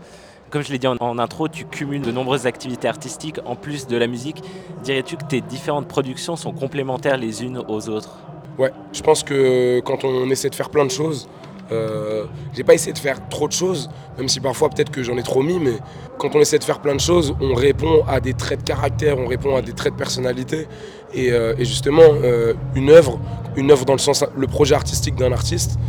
Comme 0.53 0.61
je 0.61 0.71
l'ai 0.71 0.77
dit 0.77 0.85
en, 0.85 1.17
intro, 1.17 1.47
tu 1.47 1.65
cumules 1.65 2.03
de 2.03 2.11
nombreuses 2.11 2.45
activités 2.45 2.87
artistiques 2.87 3.39
en 3.43 3.55
plus 3.55 3.87
de 3.87 3.97
la 3.97 4.05
musique. 4.05 4.43
Dirais-tu 4.83 5.17
que 5.17 5.23
tes 5.23 5.41
différentes 5.41 5.87
productions 5.87 6.35
sont 6.35 6.51
complémentaires 6.51 7.17
les 7.17 7.43
unes 7.43 7.63
aux 7.67 7.89
autres? 7.89 8.19
Ouais, 8.59 8.71
je 8.91 9.01
pense 9.01 9.23
que 9.23 9.79
quand 9.79 10.03
on 10.03 10.29
essaie 10.29 10.51
de 10.51 10.53
faire 10.55 10.69
plein 10.69 10.85
de 10.85 10.91
choses, 10.91 11.27
euh, 11.71 12.25
j'ai 12.53 12.63
pas 12.63 12.75
essayé 12.75 12.93
de 12.93 12.99
faire 12.99 13.27
trop 13.29 13.47
de 13.47 13.51
choses, 13.51 13.89
même 14.19 14.27
si 14.27 14.39
parfois 14.39 14.69
peut-être 14.69 14.91
que 14.91 15.01
j'en 15.01 15.17
ai 15.17 15.23
trop 15.23 15.41
mis, 15.41 15.57
mais 15.57 15.79
quand 16.19 16.35
on 16.35 16.39
essaie 16.39 16.59
de 16.59 16.63
faire 16.63 16.81
plein 16.81 16.93
de 16.93 17.01
choses, 17.01 17.33
on 17.41 17.55
répond 17.55 18.03
à 18.07 18.19
des 18.19 18.35
traits 18.35 18.59
de 18.59 18.63
caractère, 18.63 19.17
on 19.17 19.25
répond 19.25 19.55
à 19.55 19.63
des 19.63 19.73
traits 19.73 19.93
de 19.93 19.97
personnalité. 19.97 20.67
Et, 21.15 21.31
euh, 21.31 21.55
justement, 21.57 22.03
euh, 22.03 22.53
une 22.75 22.91
œuvre, 22.91 23.19
une 23.55 23.71
œuvre 23.71 23.85
dans 23.85 23.93
le 23.93 23.97
sens, 23.97 24.23
le 24.37 24.45
projet 24.45 24.75
artistique 24.75 25.15
d'un 25.15 25.31
artiste, 25.31 25.79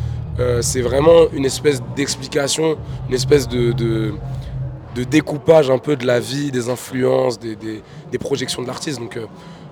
euh, 0.41 0.63
c'est 0.63 0.81
vraiment 0.81 1.29
une 1.33 1.45
espèce 1.45 1.83
d'explication, 1.95 2.77
une 3.09 3.15
espèce 3.15 3.49
de, 3.49 4.15
de 4.95 5.05
découpage 5.05 5.71
un 5.71 5.79
peu 5.79 5.97
de 5.97 6.07
la 6.07 6.21
vie, 6.21 6.51
des 6.51 6.69
influences, 6.69 7.39
des, 7.39 7.57
des- 7.57 7.83
des 8.11 8.19
projections 8.19 8.63
de 8.63 8.67
l'artiste. 8.67 8.99
Donc 9.01 9.17
euh, 9.17 9.27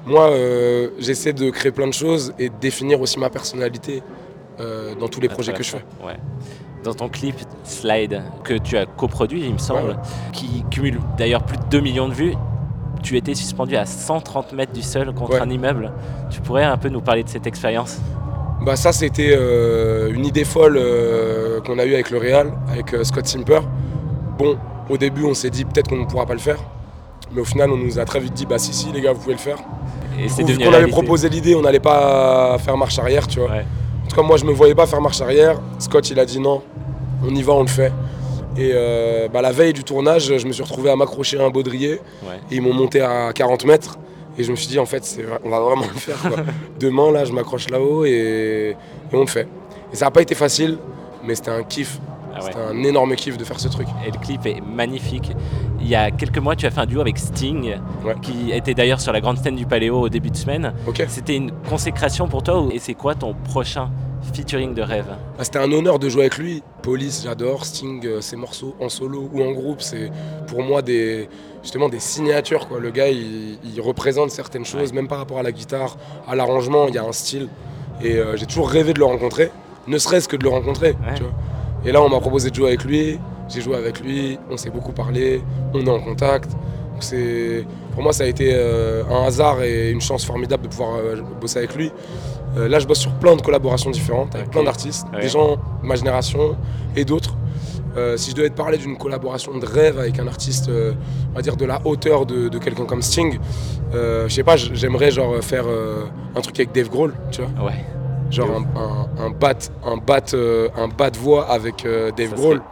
moi, 0.07 0.31
euh, 0.31 0.89
j'essaie 0.99 1.33
de 1.33 1.51
créer 1.51 1.71
plein 1.73 1.87
de 1.87 1.93
choses 1.95 2.33
et 2.39 2.49
de 2.49 2.55
définir 2.61 3.01
aussi 3.01 3.19
ma 3.19 3.31
personnalité 3.31 4.03
euh, 4.61 4.95
dans 4.97 5.09
tous 5.09 5.21
les 5.21 5.29
projets 5.29 5.53
que 5.53 5.63
je 5.63 5.71
fais. 5.71 5.85
Ouais. 6.05 6.17
Dans 6.83 6.95
ton 6.95 7.09
clip 7.09 7.37
Slide, 7.63 8.23
que 8.43 8.55
tu 8.55 8.77
as 8.77 8.87
coproduit, 8.87 9.45
il 9.47 9.53
me 9.53 9.59
semble, 9.59 9.91
Ouais. 9.91 9.97
qui 10.33 10.65
cumule 10.71 10.99
d'ailleurs 11.17 11.45
plus 11.45 11.57
de 11.57 11.65
2 11.71 11.81
millions 11.81 12.09
de 12.09 12.15
vues, 12.15 12.35
tu 13.05 13.17
étais 13.17 13.35
suspendu 13.35 13.77
à 13.77 13.87
130 13.87 14.53
mètres 14.53 14.73
du 14.73 14.83
sol 14.83 15.13
contre 15.15 15.33
Ouais. 15.35 15.41
un 15.41 15.51
immeuble. 15.51 15.93
Tu 16.31 16.41
pourrais 16.41 16.65
un 16.65 16.77
peu 16.77 16.89
nous 16.89 17.01
parler 17.01 17.23
de 17.23 17.29
cette 17.29 17.47
expérience? 17.47 17.99
Bah 18.65 18.77
ça 18.77 18.93
c'était 18.93 19.37
une 20.11 20.25
idée 20.25 20.45
folle 20.45 20.81
qu'on 21.67 21.79
a 21.81 21.85
eue 21.85 21.95
avec 21.95 22.11
le 22.11 22.19
Real, 22.19 22.53
avec 22.69 22.95
Scott 23.05 23.27
Simper. 23.27 23.59
Bon, 24.39 24.57
au 24.93 24.97
début 24.99 25.25
on 25.25 25.35
s'est 25.35 25.51
dit 25.51 25.65
peut-être 25.65 25.89
qu'on 25.89 25.97
ne 25.97 26.05
pourra 26.05 26.27
pas 26.27 26.35
le 26.35 26.39
faire, 26.41 26.59
mais 27.33 27.41
au 27.41 27.45
final 27.45 27.71
on 27.71 27.77
nous 27.77 27.99
a 27.99 28.05
très 28.05 28.21
vite 28.21 28.35
dit 28.35 28.47
bah 28.47 28.59
si 28.59 28.73
si 28.73 28.93
les 28.93 29.01
gars 29.01 29.13
vous 29.13 29.21
pouvez 29.21 29.35
le 29.35 29.41
faire. 29.41 29.59
Et 30.23 30.29
c'est 30.29 30.43
vu 30.45 30.59
qu'on 30.59 30.73
avait 30.73 30.87
proposé 30.89 31.29
l'idée, 31.29 31.55
on 31.55 31.63
n'allait 31.63 31.81
pas 31.81 32.57
faire 32.59 32.77
marche 32.77 32.99
arrière, 32.99 33.27
tu 33.27 33.41
vois. 33.41 33.51
Ouais. 33.51 33.65
En 34.05 34.09
tout 34.09 34.17
cas 34.17 34.23
moi 34.23 34.37
je 34.37 34.45
me 34.45 34.53
voyais 34.53 34.75
pas 34.75 34.87
faire 34.87 35.01
marche 35.01 35.21
arrière. 35.21 35.61
Scott 35.79 36.09
il 36.11 36.21
a 36.21 36.25
dit 36.27 36.39
non, 36.39 36.63
on 37.27 37.35
y 37.35 37.43
va, 37.43 37.55
on 37.55 37.63
le 37.63 37.69
fait. 37.69 37.93
Et 38.57 38.73
euh, 38.75 39.29
bah, 39.29 39.41
la 39.41 39.51
veille 39.51 39.73
du 39.73 39.83
tournage, 39.83 40.37
je 40.37 40.47
me 40.47 40.53
suis 40.53 40.63
retrouvé 40.63 40.91
à 40.91 40.97
m'accrocher 40.97 41.41
à 41.41 41.45
un 41.45 41.49
baudrier 41.51 42.01
Ouais. 42.23 42.37
et 42.51 42.57
ils 42.57 42.61
m'ont 42.63 42.75
monté 42.75 43.01
à 43.01 43.33
40 43.33 43.65
mètres. 43.65 43.99
Et 44.37 44.45
je 44.45 44.51
me 44.51 44.57
suis 44.57 44.67
dit, 44.69 44.79
en 44.79 44.85
fait, 44.87 45.03
on 45.45 45.49
va 45.51 45.61
vraiment 45.61 45.85
le 45.93 45.99
faire. 45.99 46.19
quoi. 46.21 46.43
Demain, 46.81 47.11
là, 47.13 47.25
je 47.25 47.33
m'accroche 47.33 47.69
là-haut 47.71 48.05
et, 48.07 48.77
et 49.11 49.15
on 49.17 49.21
le 49.21 49.27
fait. 49.27 49.47
Et 49.93 49.97
ça 49.97 50.05
n'a 50.07 50.11
pas 50.11 50.21
été 50.23 50.35
facile, 50.35 50.77
mais 51.25 51.35
c'était 51.35 51.51
un 51.51 51.63
kiff. 51.63 51.99
Ah 52.35 52.39
ouais. 52.39 52.45
C'était 52.47 52.59
un 52.65 52.83
énorme 52.85 53.15
kiff 53.15 53.37
de 53.37 53.45
faire 53.45 53.61
ce 53.61 53.69
truc. 53.69 53.87
Et 54.07 54.11
le 54.11 54.19
clip 54.19 54.45
est 54.47 54.61
magnifique. 54.61 55.33
Il 55.81 55.89
y 55.89 55.95
a 55.95 56.11
quelques 56.11 56.39
mois, 56.39 56.57
tu 56.57 56.67
as 56.67 56.71
fait 56.71 56.81
un 56.81 56.87
duo 56.87 57.01
avec 57.01 57.19
Sting, 57.19 57.77
Ouais. 58.05 58.15
qui 58.23 58.51
était 58.53 58.75
d'ailleurs 58.75 59.01
sur 59.01 59.13
la 59.13 59.21
grande 59.21 59.39
scène 59.39 59.57
du 59.57 59.67
Paléo 59.67 60.01
au 60.01 60.09
début 60.09 60.31
de 60.31 60.37
semaine. 60.37 60.73
C'était 61.09 61.37
une 61.37 61.53
consécration 61.69 62.29
pour 62.29 62.43
toi 62.43 62.67
et 62.73 62.79
c'est 62.79 62.95
quoi 62.95 63.15
ton 63.15 63.35
prochain 63.35 63.91
featuring 64.33 64.73
de 64.75 64.83
rêve? 64.83 65.07
Bah, 65.37 65.43
c'était 65.45 65.59
un 65.59 65.71
honneur 65.73 65.99
de 65.99 66.09
jouer 66.09 66.23
avec 66.23 66.39
lui. 66.39 66.63
Police, 66.83 67.23
j'adore. 67.25 67.65
Sting, 67.65 68.07
euh, 68.07 68.21
ses 68.21 68.37
morceaux 68.37 68.75
en 68.81 68.89
solo 68.89 69.29
ou 69.33 69.43
en 69.43 69.51
groupe, 69.53 69.83
c'est 69.83 70.11
pour 70.47 70.63
moi 70.63 70.81
des, 70.83 71.29
justement 71.63 71.89
des 71.89 71.99
signatures. 71.99 72.69
Quoi. 72.69 72.79
Le 72.79 72.91
gars, 72.91 73.09
il, 73.09 73.59
il 73.65 73.81
représente 73.81 74.31
certaines 74.31 74.65
choses, 74.65 74.91
Ouais. 74.91 74.97
même 74.97 75.09
par 75.09 75.19
rapport 75.19 75.39
à 75.39 75.43
la 75.43 75.51
guitare, 75.53 75.97
à 76.29 76.35
l'arrangement, 76.37 76.87
il 76.89 76.95
y 76.95 76.99
a 76.99 77.05
un 77.05 77.13
style. 77.13 77.49
Et 78.01 78.15
euh, 78.17 78.37
j'ai 78.37 78.47
toujours 78.47 78.69
rêvé 78.71 78.95
de 78.95 78.99
le 79.01 79.05
rencontrer, 79.05 79.51
ne 79.89 79.99
serait-ce 79.99 80.29
que 80.29 80.37
de 80.37 80.45
le 80.45 80.51
rencontrer. 80.51 80.91
Ouais. 80.91 81.15
tu 81.17 81.23
vois. 81.25 81.33
Et 81.85 81.93
là, 81.93 82.03
on 82.03 82.09
m'a 82.09 82.21
proposé 82.21 82.51
de 82.51 82.55
jouer 82.55 82.69
avec 82.69 82.85
lui. 82.85 83.19
J'ai 83.49 83.61
joué 83.61 83.77
avec 83.77 84.01
lui, 84.01 84.39
on 84.51 84.57
s'est 84.57 84.71
beaucoup 84.71 84.93
parlé, 84.93 85.43
on 85.75 85.85
est 85.85 85.91
en 85.91 86.01
contact. 86.01 86.51
Pour 87.95 88.03
moi, 88.03 88.13
ça 88.13 88.25
a 88.25 88.27
été 88.27 88.51
euh, 88.55 89.03
un 89.11 89.25
hasard 89.27 89.63
et 89.63 89.91
une 89.91 90.01
chance 90.01 90.25
formidable 90.25 90.63
de 90.65 90.69
pouvoir 90.69 90.97
euh, 90.97 91.17
bosser 91.41 91.59
avec 91.59 91.75
lui. 91.75 91.91
Euh, 92.57 92.69
là, 92.69 92.79
je 92.79 92.87
bosse 92.87 93.01
sur 93.01 93.11
plein 93.13 93.35
de 93.37 93.43
collaborations 93.43 93.91
différentes 93.91 94.35
avec 94.35 94.51
plein 94.51 94.63
d'artistes, 94.63 95.07
Ouais. 95.13 95.21
des 95.23 95.29
gens 95.29 95.57
de 95.57 95.87
ma 95.87 95.97
génération 95.97 96.57
et 96.97 97.05
d'autres. 97.05 97.35
Euh, 97.97 98.17
si 98.17 98.31
je 98.31 98.37
devais 98.37 98.49
te 98.51 98.55
parler 98.57 98.79
d'une 98.79 98.97
collaboration 98.97 99.59
de 99.59 99.67
rêve 99.67 99.99
avec 99.99 100.19
un 100.19 100.27
artiste, 100.29 100.69
euh, 100.71 100.93
on 101.33 101.35
va 101.37 101.43
dire 101.43 101.57
de 101.57 101.65
la 101.67 101.81
hauteur 101.85 102.25
de, 102.25 102.49
de 102.49 102.59
quelqu'un 102.59 102.85
comme 102.87 103.03
Sting, 103.03 103.39
euh, 103.95 104.29
je 104.29 104.35
sais 104.35 104.45
pas, 104.45 104.57
j'aimerais 104.57 105.11
genre 105.11 105.43
faire 105.43 105.65
un 106.37 106.41
truc 106.41 106.59
avec 106.61 106.73
Dave 106.73 106.89
Grohl, 106.89 107.13
tu 107.31 107.43
vois, 107.43 107.67
Ouais. 107.67 107.85
Genre 108.33 108.51
un, 108.51 108.81
un, 108.81 109.27
un 109.27 109.31
bat, 109.31 109.55
un 109.85 109.97
bat, 109.97 110.23
euh, 110.35 110.69
un 110.77 110.89
bat 110.89 111.11
de 111.11 111.19
voix 111.19 111.47
avec 111.49 111.85
euh, 111.85 112.11
Dave 112.11 112.35
Grohl. 112.35 112.63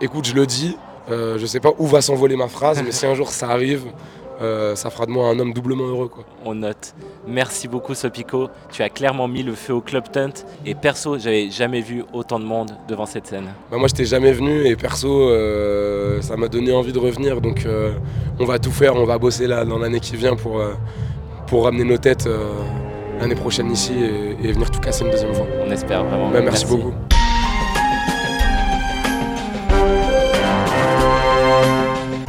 Écoute, 0.00 0.26
je 0.26 0.34
le 0.34 0.46
dis, 0.46 0.76
euh, 1.10 1.38
je 1.38 1.46
sais 1.46 1.60
pas 1.60 1.70
où 1.78 1.86
va 1.86 2.00
s'envoler 2.00 2.36
ma 2.36 2.48
phrase, 2.48 2.82
mais 2.84 2.92
si 2.92 3.06
un 3.06 3.14
jour 3.16 3.30
ça 3.30 3.48
arrive, 3.48 3.86
euh, 4.40 4.76
ça 4.76 4.90
fera 4.90 5.06
de 5.06 5.10
moi 5.10 5.28
un 5.28 5.38
homme 5.40 5.52
doublement 5.52 5.84
heureux, 5.84 6.06
quoi. 6.08 6.22
On 6.44 6.54
note. 6.54 6.94
Merci 7.26 7.66
beaucoup 7.66 7.94
Sopico. 7.94 8.48
Tu 8.70 8.82
as 8.82 8.88
clairement 8.88 9.26
mis 9.26 9.42
le 9.42 9.54
feu 9.54 9.72
au 9.72 9.80
Club 9.80 10.04
Tent. 10.12 10.46
Et 10.64 10.76
perso, 10.76 11.18
j'avais 11.18 11.50
jamais 11.50 11.80
vu 11.80 12.04
autant 12.12 12.38
de 12.38 12.44
monde 12.44 12.70
devant 12.86 13.06
cette 13.06 13.26
scène. 13.26 13.46
Bah, 13.70 13.78
moi, 13.78 13.88
j'étais 13.88 14.04
jamais 14.04 14.30
venu 14.32 14.64
et 14.66 14.76
perso, 14.76 15.32
ça 16.20 16.36
m'a 16.36 16.46
donné 16.46 16.72
envie 16.72 16.92
de 16.92 17.00
revenir. 17.00 17.40
Donc, 17.40 17.66
on 18.38 18.44
va 18.44 18.60
tout 18.60 18.70
faire. 18.70 18.94
On 18.94 19.04
va 19.04 19.18
bosser 19.18 19.48
là 19.48 19.64
dans 19.64 19.78
l'année 19.78 19.98
qui 19.98 20.14
vient 20.14 20.36
pour, 20.36 20.62
pour 21.48 21.64
ramener 21.64 21.82
nos 21.82 21.98
têtes 21.98 22.28
l'année 23.20 23.34
prochaine 23.34 23.70
ici 23.70 23.94
et, 23.94 24.36
et 24.42 24.52
venir 24.52 24.70
tout 24.70 24.80
casser 24.80 25.04
une 25.04 25.10
deuxième 25.10 25.34
fois. 25.34 25.46
On 25.66 25.70
espère 25.70 26.04
vraiment. 26.04 26.30
Bah, 26.30 26.40
merci 26.40 26.66
beaucoup. 26.66 26.92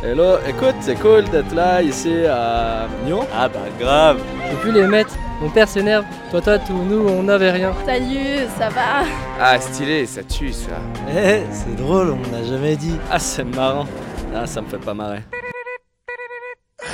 Hello, 0.03 0.37
écoute, 0.47 0.75
c'est 0.79 0.95
cool 0.95 1.25
d'être 1.25 1.53
là 1.53 1.81
ici 1.83 2.25
à 2.25 2.87
Nyon. 3.05 3.21
Ah 3.37 3.47
bah 3.47 3.59
grave. 3.79 4.17
J'ai 4.49 4.57
pu 4.57 4.71
les 4.71 4.87
mettre. 4.87 5.15
Mon 5.39 5.49
père 5.49 5.69
s'énerve. 5.69 6.03
Toi, 6.31 6.41
toi, 6.41 6.57
tout, 6.59 6.73
nous, 6.73 7.07
on 7.07 7.23
n'avait 7.23 7.51
rien. 7.51 7.71
Salut, 7.85 8.45
ça 8.57 8.69
va? 8.69 9.05
Ah, 9.39 9.57
stylé, 9.59 10.05
ça 10.05 10.23
tue 10.23 10.51
ça. 10.51 10.81
Eh, 11.15 11.43
c'est 11.51 11.75
drôle, 11.75 12.11
on 12.11 12.35
n'a 12.35 12.43
jamais 12.43 12.75
dit. 12.75 12.95
Ah, 13.09 13.19
c'est 13.19 13.45
marrant. 13.45 13.85
Ah, 14.35 14.45
ça 14.45 14.61
me 14.61 14.67
fait 14.67 14.77
pas 14.77 14.93
marrer. 14.93 15.21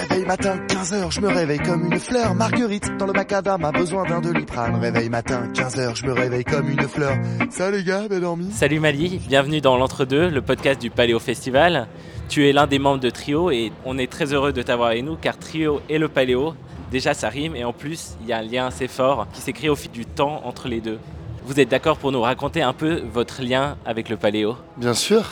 Réveil 0.09 0.25
matin, 0.25 0.59
15h, 0.67 1.11
je 1.11 1.21
me 1.21 1.27
réveille 1.29 1.59
comme 1.59 1.91
une 1.91 1.99
fleur. 1.99 2.35
Marguerite, 2.35 2.95
dans 2.97 3.07
le 3.07 3.13
macadam, 3.13 3.63
a 3.65 3.71
besoin 3.71 4.03
d'un 4.07 4.21
doliprane. 4.21 4.75
Réveil 4.79 5.09
matin, 5.09 5.47
15h, 5.53 5.95
je 5.95 6.05
me 6.05 6.13
réveille 6.13 6.43
comme 6.43 6.69
une 6.69 6.87
fleur. 6.87 7.17
Ça 7.49 7.71
les 7.71 7.83
gars, 7.83 8.07
bien 8.07 8.19
dormi? 8.19 8.51
Salut 8.51 8.79
Mali, 8.79 9.19
bienvenue 9.27 9.61
dans 9.61 9.77
l'Entre-deux, 9.77 10.29
le 10.29 10.41
podcast 10.41 10.79
du 10.79 10.91
Paléo 10.91 11.17
Festival. 11.19 11.87
Tu 12.29 12.47
es 12.47 12.53
l'un 12.53 12.67
des 12.67 12.77
membres 12.77 12.99
de 12.99 13.09
Trio 13.09 13.49
et 13.49 13.71
on 13.83 13.97
est 13.97 14.11
très 14.11 14.33
heureux 14.33 14.53
de 14.53 14.61
t'avoir 14.61 14.89
avec 14.89 15.03
nous 15.03 15.15
car 15.15 15.37
Trio 15.39 15.81
et 15.89 15.97
le 15.97 16.07
Paléo, 16.07 16.53
déjà 16.91 17.13
ça 17.13 17.29
rime 17.29 17.55
et 17.55 17.63
en 17.63 17.73
plus 17.73 18.15
il 18.21 18.27
y 18.27 18.33
a 18.33 18.37
un 18.37 18.43
lien 18.43 18.67
assez 18.67 18.87
fort 18.87 19.27
qui 19.33 19.41
s'est 19.41 19.53
créé 19.53 19.69
au 19.69 19.75
fil 19.75 19.91
du 19.91 20.05
temps 20.05 20.41
entre 20.45 20.67
les 20.67 20.81
deux. 20.81 20.99
Vous 21.45 21.59
êtes 21.59 21.69
d'accord 21.69 21.97
pour 21.97 22.11
nous 22.11 22.21
raconter 22.21 22.61
un 22.61 22.73
peu 22.73 23.01
votre 23.11 23.41
lien 23.41 23.77
avec 23.85 24.09
le 24.09 24.17
Paléo? 24.17 24.55
Bien 24.77 24.93
sûr. 24.93 25.23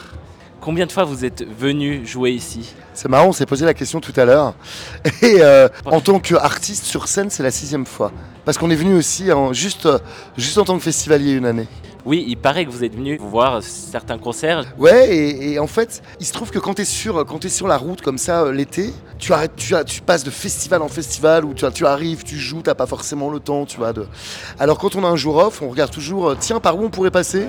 Combien 0.63 0.86
de 0.86 0.93
fois 0.93 1.03
vous 1.03 1.25
êtes 1.25 1.46
venu 1.46 2.08
jouer 2.08 2.32
ici 2.32 2.74
C'est 2.93 3.10
marrant, 3.10 3.27
on 3.27 3.32
s'est 3.34 3.46
posé 3.46 3.65
la 3.65 3.74
question 3.74 4.00
tout 4.00 4.13
à 4.15 4.24
l'heure. 4.24 4.53
Et 5.22 5.41
euh, 5.41 5.67
en 5.84 6.00
tant 6.00 6.22
qu'artiste 6.22 6.86
sur 6.86 7.10
scène, 7.10 7.29
c'est 7.29 7.43
la 7.43 7.51
sixième 7.51 7.86
fois. 7.86 8.13
Parce 8.46 8.58
qu'on 8.58 8.70
est 8.70 8.75
venu 8.75 8.93
aussi 8.93 9.29
en, 9.34 9.51
juste, 9.51 9.89
juste 10.38 10.58
en 10.58 10.63
tant 10.63 10.77
que 10.77 10.84
festivalier 10.84 11.34
une 11.34 11.46
année. 11.46 11.67
Oui, 12.05 12.25
il 12.27 12.36
paraît 12.38 12.65
que 12.65 12.69
vous 12.72 12.83
êtes 12.83 12.95
venu 12.95 13.17
voir 13.17 13.62
certains 13.63 14.17
concerts. 14.17 14.65
Ouais, 14.77 15.15
et, 15.15 15.53
et 15.53 15.60
en 15.60 15.67
fait, 15.67 16.01
il 16.19 16.25
se 16.25 16.33
trouve 16.33 16.51
que 16.51 16.60
quand 16.60 16.74
tu 16.74 16.81
es, 16.81 16.86
sur- 16.86 17.25
quand 17.25 17.48
sur 17.48 17.67
la 17.67 17.77
route 17.77 18.01
comme 18.01 18.17
ça 18.17 18.41
euh, 18.43 18.51
l'été, 18.51 18.93
tu, 19.19 19.31
arrêtes, 19.31 19.55
tu, 19.55 19.74
as- 19.74 19.86
tu 19.86 20.01
passes 20.01 20.24
de 20.25 20.29
festival 20.29 20.81
en 20.81 20.89
festival 20.89 21.45
où 21.45 21.53
tu, 21.53 21.65
tu 21.74 21.86
arrives, 21.86 22.24
tu 22.24 22.38
joues, 22.38 22.62
t'as 22.62 22.75
pas 22.75 22.88
forcément 22.88 23.29
le 23.29 23.39
temps, 23.39 23.65
tu 23.65 23.77
vois. 23.77 23.93
De... 23.93 24.05
Alors 24.60 24.77
quand 24.79 24.95
on 24.98 25.03
a 25.05 25.07
un 25.07 25.15
jour 25.15 25.38
off, 25.38 25.62
on 25.62 25.69
regarde 25.69 25.91
toujours, 25.91 26.29
euh, 26.31 26.38
tiens, 26.38 26.60
par 26.60 26.77
où 26.77 26.83
on 26.83 26.89
pourrait 26.89 27.12
passer? 27.12 27.48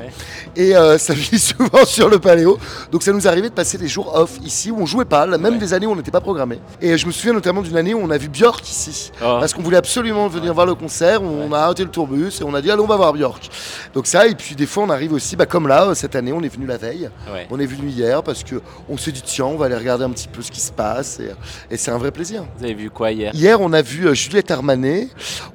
Et 0.55 0.77
euh, 0.77 0.99
ça 0.99 1.15
finit 1.17 1.41
souvent 1.41 1.85
sur 1.85 2.09
le 2.09 2.21
paléo. 2.21 2.57
Donc 2.93 3.03
ça 3.03 3.13
nous 3.13 3.27
arrivait 3.27 3.49
de 3.49 3.55
passer 3.55 3.77
des 3.77 3.89
jours 3.89 4.15
off 4.15 4.39
ici 4.45 4.71
où 4.71 4.81
on 4.81 4.87
jouait 4.87 5.05
pas, 5.05 5.27
même 5.27 5.59
des 5.59 5.75
années 5.75 5.87
où 5.87 5.91
on 5.93 5.97
n'était 5.97 6.13
pas 6.13 6.21
programmé. 6.21 6.61
Et 6.81 6.97
je 6.97 7.07
me 7.07 7.13
souviens 7.13 7.33
notamment 7.33 7.61
d'une 7.63 7.77
année 7.77 7.95
où 7.95 7.99
on 8.01 8.11
a 8.11 8.19
vu 8.19 8.29
Björk 8.29 8.69
ici. 8.71 9.11
Oh. 9.21 9.39
Parce 9.41 9.53
qu'on 9.53 9.63
voulait 9.63 9.79
absolument 9.79 10.29
venir 10.29 10.55
voir 10.55 10.67
le 10.67 10.77
concert, 10.77 11.23
on 11.23 11.53
a 11.53 11.59
arrêté 11.59 11.83
le 11.83 11.91
tourbus 11.91 12.41
et 12.41 12.45
on 12.45 12.55
a 12.55 12.63
dit 12.63 12.71
allez 12.71 12.83
on 12.83 12.87
va 12.87 12.97
voir 12.97 13.13
Björk. 13.13 13.51
Donc 13.95 14.07
ça, 14.07 14.29
et 14.29 14.35
puis 14.35 14.44
des 14.53 14.67
fois 14.67 14.85
on 14.85 14.91
arrive 14.91 15.13
aussi, 15.15 15.37
bah, 15.37 15.47
comme 15.47 15.67
là, 15.67 15.87
euh, 15.89 15.95
cette 15.95 16.15
année 16.17 16.33
on 16.33 16.43
est 16.43 16.49
venu 16.53 16.67
la 16.67 16.77
veille. 16.77 17.09
Ouais. 17.33 17.47
On 17.51 17.59
est 17.59 17.67
venu 17.67 17.89
hier 17.89 18.23
parce 18.23 18.45
que 18.45 18.61
on 18.89 18.99
s'est 18.99 19.13
dit 19.13 19.23
tiens 19.25 19.47
on 19.47 19.57
va 19.57 19.67
aller 19.67 19.77
regarder 19.77 20.05
un 20.05 20.11
petit 20.11 20.29
peu 20.29 20.43
ce 20.43 20.51
qui 20.51 20.61
se 20.61 20.73
passe 20.73 21.21
et, 21.21 21.31
et 21.71 21.77
c'est 21.79 21.91
un 21.91 21.99
vrai 21.99 22.11
plaisir. 22.11 22.45
Vous 22.59 22.65
avez 22.65 22.75
vu 22.75 22.91
quoi 22.91 23.11
hier? 23.11 23.35
Hier 23.35 23.59
on 23.61 23.73
a 23.73 23.81
vu 23.81 24.07
euh, 24.07 24.15
Juliette 24.15 24.51
Armanet, 24.51 25.09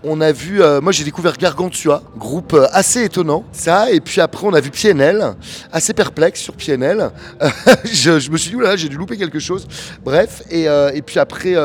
on 0.04 0.22
a 0.22 0.32
vu, 0.32 0.62
euh, 0.62 0.82
moi 0.82 0.92
j'ai 0.92 1.04
découvert 1.04 1.38
Gargantua, 1.38 2.02
groupe 2.18 2.58
assez 2.72 3.04
étonnant, 3.04 3.46
ça, 3.52 3.92
et 3.92 4.00
puis 4.00 4.22
après 4.22 4.48
on 4.48 4.54
a 4.54 4.60
vu 4.60 4.72
PNL, 4.72 5.36
assez 5.72 5.94
perplexe 5.94 6.40
sur 6.42 6.54
PNL, 6.56 7.12
je, 7.86 8.20
je 8.20 8.32
me 8.32 8.38
suis 8.38 8.50
dit 8.50 8.56
oulala 8.56 8.76
j'ai 8.76 8.90
dû 8.90 8.98
louper 8.98 9.18
quelque 9.18 9.40
chose, 9.40 9.68
bref, 10.04 10.42
et, 10.50 10.68
euh, 10.68 10.92
et 10.94 11.02
puis 11.02 11.20
après 11.20 11.56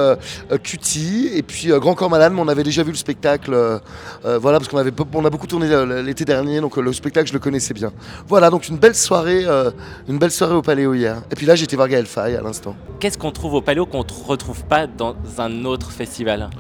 Cutie, 0.63 1.31
et 1.35 1.43
puis 1.43 1.69
Grand 1.69 1.95
Corps 1.95 2.11
Malade, 2.11 2.33
mais 2.35 2.41
on 2.41 2.49
avait 2.49 2.63
déjà 2.63 2.83
vu 2.83 2.91
le 2.91 2.97
spectacle, 2.97 3.81
voilà, 4.23 4.59
parce 4.59 4.69
qu'on 4.69 4.79
avait, 4.79 4.93
on 5.13 5.25
a 5.25 5.31
beaucoup 5.31 5.47
tourné 5.47 5.69
l'été 6.03 6.25
dernier, 6.25 6.61
donc 6.61 6.77
le 6.77 6.93
spectacle 6.93 7.14
je 7.27 7.33
le 7.33 7.39
connaissais 7.39 7.75
bien. 7.75 7.93
Voilà, 8.29 8.51
donc 8.51 8.69
une 8.69 8.77
belle 8.79 8.95
soirée, 8.95 9.45
euh, 9.47 9.71
une 10.09 10.19
belle 10.19 10.31
soirée 10.33 10.55
au 10.55 10.63
Paléo 10.63 10.95
hier, 10.95 11.23
et 11.31 11.35
puis 11.35 11.47
là 11.47 11.55
j'étais 11.55 11.77
voir 11.77 11.89
Gaël 11.89 12.07
Faye 12.07 12.35
à 12.37 12.41
l'instant. 12.43 12.75
Qu'est-ce 13.01 13.19
qu'on 13.19 13.31
trouve 13.31 13.55
au 13.55 13.61
Paléo 13.63 13.87
qu'on 13.87 13.99
ne 14.05 14.27
retrouve 14.27 14.65
pas 14.65 14.87
dans 14.87 15.15
un 15.39 15.65
autre 15.65 15.91
festival? 15.93 16.51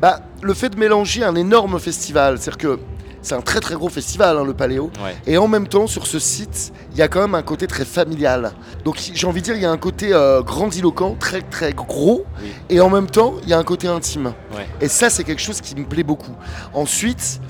Bah, 0.00 0.20
le 0.42 0.52
fait 0.54 0.68
de 0.70 0.78
mélanger 0.78 1.24
un 1.24 1.34
énorme 1.36 1.78
festival, 1.78 2.38
c'est-à-dire 2.38 2.58
que 2.58 2.78
c'est 3.22 3.34
un 3.34 3.40
très 3.40 3.60
très 3.60 3.74
gros 3.74 3.88
festival, 3.88 4.36
hein, 4.36 4.44
le 4.44 4.52
Paléo. 4.52 4.90
Ouais. 5.02 5.16
Et 5.26 5.38
en 5.38 5.48
même 5.48 5.66
temps, 5.66 5.86
sur 5.86 6.06
ce 6.06 6.18
site, 6.18 6.74
il 6.92 6.98
y 6.98 7.02
a 7.02 7.08
quand 7.08 7.22
même 7.22 7.34
un 7.34 7.42
côté 7.42 7.66
très 7.66 7.86
familial. 7.86 8.52
Donc 8.84 8.98
j'ai 9.14 9.26
envie 9.26 9.40
de 9.40 9.46
dire, 9.46 9.54
il 9.56 9.62
y 9.62 9.64
a 9.64 9.70
un 9.70 9.78
côté 9.78 10.12
euh, 10.12 10.42
grandiloquent, 10.42 11.16
très 11.18 11.40
très 11.40 11.72
gros, 11.72 12.26
Oui. 12.42 12.52
et 12.68 12.82
en 12.82 12.90
même 12.90 13.06
temps, 13.08 13.36
il 13.44 13.48
y 13.48 13.54
a 13.54 13.58
un 13.58 13.64
côté 13.64 13.88
intime. 13.88 14.34
Ouais. 14.54 14.66
Et 14.82 14.88
ça, 14.88 15.08
c'est 15.08 15.24
quelque 15.24 15.40
chose 15.40 15.62
qui 15.62 15.74
me 15.74 15.86
plaît 15.86 16.02
beaucoup. 16.02 16.34
Ensuite, 16.74 17.40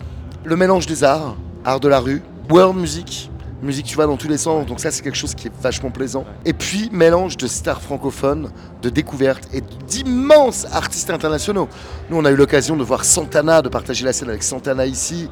le 0.44 0.54
mélange 0.54 0.87
des 0.87 1.02
arts, 1.02 1.34
art 1.64 1.80
de 1.80 1.88
la 1.88 1.99
rue, 1.99 2.23
world 2.50 2.76
music. 2.76 3.30
Musique, 3.62 3.86
tu 3.86 3.94
vois, 3.94 4.06
dans 4.06 4.18
tous 4.18 4.28
les 4.28 4.36
sens. 4.36 4.66
Donc 4.66 4.78
ça, 4.78 4.90
c'est 4.90 5.02
quelque 5.02 5.16
chose 5.16 5.34
qui 5.34 5.46
est 5.46 5.52
vachement 5.62 5.90
plaisant. 5.90 6.26
Et 6.44 6.52
puis, 6.52 6.90
mélange 6.92 7.38
de 7.38 7.46
stars 7.46 7.80
francophones, 7.80 8.50
de 8.82 8.90
découvertes 8.90 9.48
et 9.54 9.62
d'immenses 9.88 10.66
artistes 10.70 11.08
internationaux. 11.08 11.68
Nous, 12.10 12.16
on 12.18 12.24
a 12.26 12.30
eu 12.30 12.36
l'occasion 12.36 12.76
de 12.76 12.84
voir 12.84 13.04
Santana, 13.04 13.62
de 13.62 13.70
partager 13.70 14.04
la 14.04 14.12
scène 14.12 14.28
avec 14.28 14.42
Santana 14.42 14.84
ici. 14.84 15.30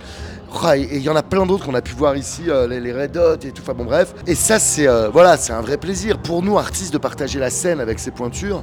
Et 0.75 0.97
il 0.97 1.03
y 1.03 1.09
en 1.09 1.17
a 1.17 1.23
plein 1.23 1.45
d'autres 1.45 1.67
qu'on 1.67 1.75
a 1.75 1.83
pu 1.83 1.95
voir 1.95 2.17
ici, 2.17 2.43
euh, 2.49 2.67
les, 2.67 2.93
Red 2.93 3.17
Hot 3.17 3.47
et 3.47 3.53
tout. 3.53 3.63
Enfin 3.63 3.75
bon, 3.75 3.85
bref. 3.85 4.15
Et 4.27 4.35
ça, 4.35 4.59
c'est 4.59 4.87
euh, 4.87 5.09
voilà, 5.09 5.37
c'est 5.37 5.53
un 5.53 5.61
vrai 5.61 5.77
plaisir 5.77 6.19
pour 6.19 6.43
nous, 6.43 6.59
artistes, 6.59 6.93
de 6.93 6.99
partager 6.99 7.39
la 7.39 7.51
scène 7.51 7.81
avec 7.81 7.99
ses 7.99 8.11
pointures. 8.11 8.63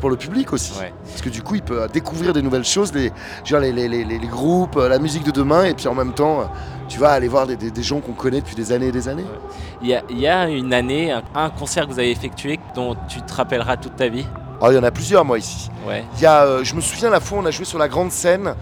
Pour 0.00 0.10
le 0.10 0.16
public 0.16 0.52
aussi. 0.52 0.72
Ouais. 0.80 0.92
Parce 1.04 1.20
que 1.20 1.28
du 1.28 1.42
coup, 1.42 1.56
il 1.56 1.62
peut 1.62 1.86
découvrir 1.92 2.32
des 2.32 2.40
nouvelles 2.42 2.64
choses, 2.64 2.92
les, 2.94 3.12
genre 3.44 3.60
les, 3.60 3.70
les- 3.72 3.86
les- 3.88 4.04
les- 4.04 4.18
les 4.18 4.26
groupes, 4.26 4.76
euh, 4.76 4.88
la 4.88 4.98
musique 4.98 5.24
de 5.24 5.30
demain. 5.30 5.64
Et 5.64 5.74
puis 5.74 5.88
en 5.88 5.94
même 5.94 6.14
temps, 6.14 6.40
euh, 6.40 6.44
tu 6.88 6.98
vas 6.98 7.10
aller 7.12 7.28
voir 7.28 7.46
des, 7.46 7.56
des- 7.56 7.70
des 7.70 7.82
gens 7.82 8.00
qu'on 8.00 8.12
connaît 8.12 8.40
depuis 8.40 8.54
des 8.56 8.72
années 8.72 8.86
et 8.88 8.92
des 8.92 9.08
années. 9.08 9.26
Il 9.82 9.88
y, 9.88 9.94
a, 9.94 10.02
il 10.08 10.18
y 10.18 10.26
a 10.26 10.48
une 10.48 10.72
année, 10.72 11.12
un, 11.12 11.22
un 11.34 11.50
concert 11.50 11.86
que 11.86 11.92
vous 11.92 11.98
avez 11.98 12.10
effectué 12.10 12.58
dont 12.74 12.96
tu 13.08 13.20
te 13.22 13.32
rappelleras 13.34 13.76
toute 13.76 13.96
ta 13.96 14.08
vie 14.08 14.26
Oh, 14.62 14.70
il 14.70 14.74
y 14.74 14.78
en 14.78 14.82
a 14.82 14.90
plusieurs, 14.90 15.24
moi, 15.24 15.38
ici. 15.38 15.70
Ouais. 15.88 16.04
Il 16.16 16.22
y 16.22 16.26
a, 16.26 16.44
euh, 16.44 16.64
je 16.64 16.74
me 16.74 16.82
souviens 16.82 17.08
la 17.08 17.20
fois 17.20 17.38
où 17.38 17.40
on 17.40 17.46
a 17.46 17.50
joué 17.50 17.64
sur 17.64 17.78
la 17.78 17.88
grande 17.88 18.12
scène 18.12 18.54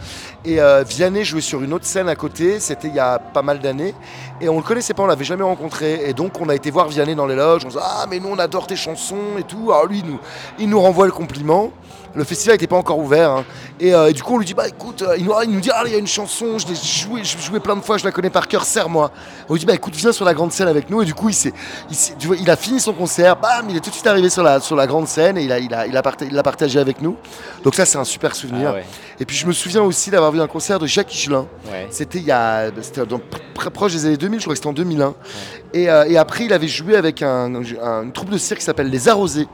et 0.44 0.60
euh, 0.60 0.84
Vianney 0.84 1.24
jouait 1.24 1.40
sur 1.40 1.60
une 1.60 1.72
autre 1.72 1.86
scène 1.86 2.08
à 2.08 2.14
côté. 2.14 2.60
C'était 2.60 2.86
il 2.86 2.94
y 2.94 3.00
a 3.00 3.18
pas 3.18 3.42
mal 3.42 3.58
d'années 3.58 3.94
et 4.40 4.48
on 4.48 4.58
le 4.58 4.62
connaissait 4.62 4.94
pas, 4.94 5.02
on 5.02 5.06
l'avait 5.06 5.24
jamais 5.24 5.42
rencontré. 5.42 6.08
Et 6.08 6.12
donc 6.12 6.40
on 6.40 6.48
a 6.48 6.54
été 6.54 6.70
voir 6.70 6.86
Vianney 6.86 7.16
dans 7.16 7.26
les 7.26 7.34
loges. 7.34 7.64
On 7.66 7.70
se 7.70 7.78
dit 7.78 7.82
ah 7.84 8.06
mais 8.08 8.20
nous 8.20 8.28
on 8.28 8.38
adore 8.38 8.68
tes 8.68 8.76
chansons 8.76 9.36
et 9.40 9.42
tout. 9.42 9.72
Alors 9.72 9.86
lui 9.86 9.98
il 9.98 10.06
nous, 10.06 10.20
il 10.60 10.68
nous 10.68 10.80
renvoie 10.80 11.06
le 11.06 11.12
compliment. 11.12 11.72
Le 12.14 12.24
festival 12.24 12.54
n'était 12.54 12.66
pas 12.66 12.76
encore 12.76 12.98
ouvert 12.98 13.30
hein. 13.30 13.44
et, 13.78 13.94
euh, 13.94 14.08
et 14.08 14.12
du 14.12 14.22
coup 14.22 14.34
on 14.34 14.38
lui 14.38 14.46
dit 14.46 14.54
bah 14.54 14.66
écoute, 14.66 15.02
euh, 15.02 15.16
il, 15.18 15.24
nous, 15.24 15.32
il 15.44 15.50
nous 15.50 15.60
dit 15.60 15.70
ah 15.72 15.82
il 15.86 15.92
y 15.92 15.94
a 15.94 15.98
une 15.98 16.06
chanson, 16.06 16.58
je 16.58 16.66
l'ai 16.66 16.74
joué, 16.74 17.22
je 17.22 17.36
l'ai 17.36 17.42
joué 17.42 17.60
plein 17.60 17.76
de 17.76 17.80
fois, 17.82 17.98
je 17.98 18.04
la 18.04 18.10
connais 18.12 18.30
par 18.30 18.48
cœur, 18.48 18.64
serre-moi. 18.64 19.10
On 19.48 19.52
lui 19.52 19.60
dit 19.60 19.66
bah 19.66 19.74
écoute 19.74 19.94
viens 19.94 20.10
sur 20.12 20.24
la 20.24 20.34
grande 20.34 20.50
scène 20.52 20.68
avec 20.68 20.88
nous 20.90 21.02
et 21.02 21.04
du 21.04 21.14
coup 21.14 21.28
il 21.28 21.32
il, 21.90 21.94
s'est- 21.96 22.14
tu 22.18 22.26
vois, 22.26 22.36
il 22.36 22.50
a 22.50 22.56
fini 22.56 22.80
son 22.80 22.92
concert, 22.94 23.36
bam, 23.36 23.66
il 23.68 23.76
est 23.76 23.80
tout 23.80 23.90
de 23.90 23.94
suite 23.94 24.06
arrivé 24.06 24.30
sur 24.30 24.42
la, 24.42 24.58
sur 24.60 24.74
la 24.74 24.86
grande 24.86 25.06
scène 25.06 25.36
et 25.38 25.42
il 25.44 25.52
a, 25.52 25.58
il 25.58 25.72
a, 25.74 25.86
il 25.86 25.96
a, 25.96 26.02
parta- 26.02 26.24
l'a 26.30 26.42
partagé 26.42 26.78
avec 26.80 27.02
nous. 27.02 27.16
Donc 27.62 27.74
ça 27.74 27.84
c'est 27.84 27.98
un 27.98 28.04
super 28.04 28.34
souvenir. 28.34 28.70
Ah 28.70 28.74
ouais. 28.74 28.86
Et 29.20 29.24
puis 29.24 29.36
je 29.36 29.46
me 29.46 29.52
souviens 29.52 29.82
aussi 29.82 30.10
d'avoir 30.10 30.32
vu 30.32 30.40
un 30.40 30.46
concert 30.46 30.78
de 30.78 30.86
Jacques 30.86 31.14
Higelin. 31.14 31.46
Ouais. 31.70 31.86
C'était 31.90 32.18
il 32.18 32.24
y 32.24 32.32
a, 32.32 32.70
c'était 32.82 33.02
proche 33.74 33.92
des 33.92 34.06
années 34.06 34.16
2000, 34.16 34.38
je 34.40 34.44
crois 34.44 34.54
que 34.54 34.58
c'était 34.58 34.68
en 34.68 34.72
2001. 34.72 35.14
Et, 35.74 35.90
euh, 35.90 36.04
et 36.08 36.16
après 36.16 36.44
il 36.46 36.52
avait 36.54 36.66
joué 36.68 36.96
avec 36.96 37.20
un- 37.22 37.54
un- 37.54 38.02
une 38.02 38.12
troupe 38.12 38.30
de 38.30 38.38
cirque 38.38 38.60
qui 38.60 38.64
s'appelle 38.64 38.88
Les 38.88 39.08
Arrosés. 39.08 39.46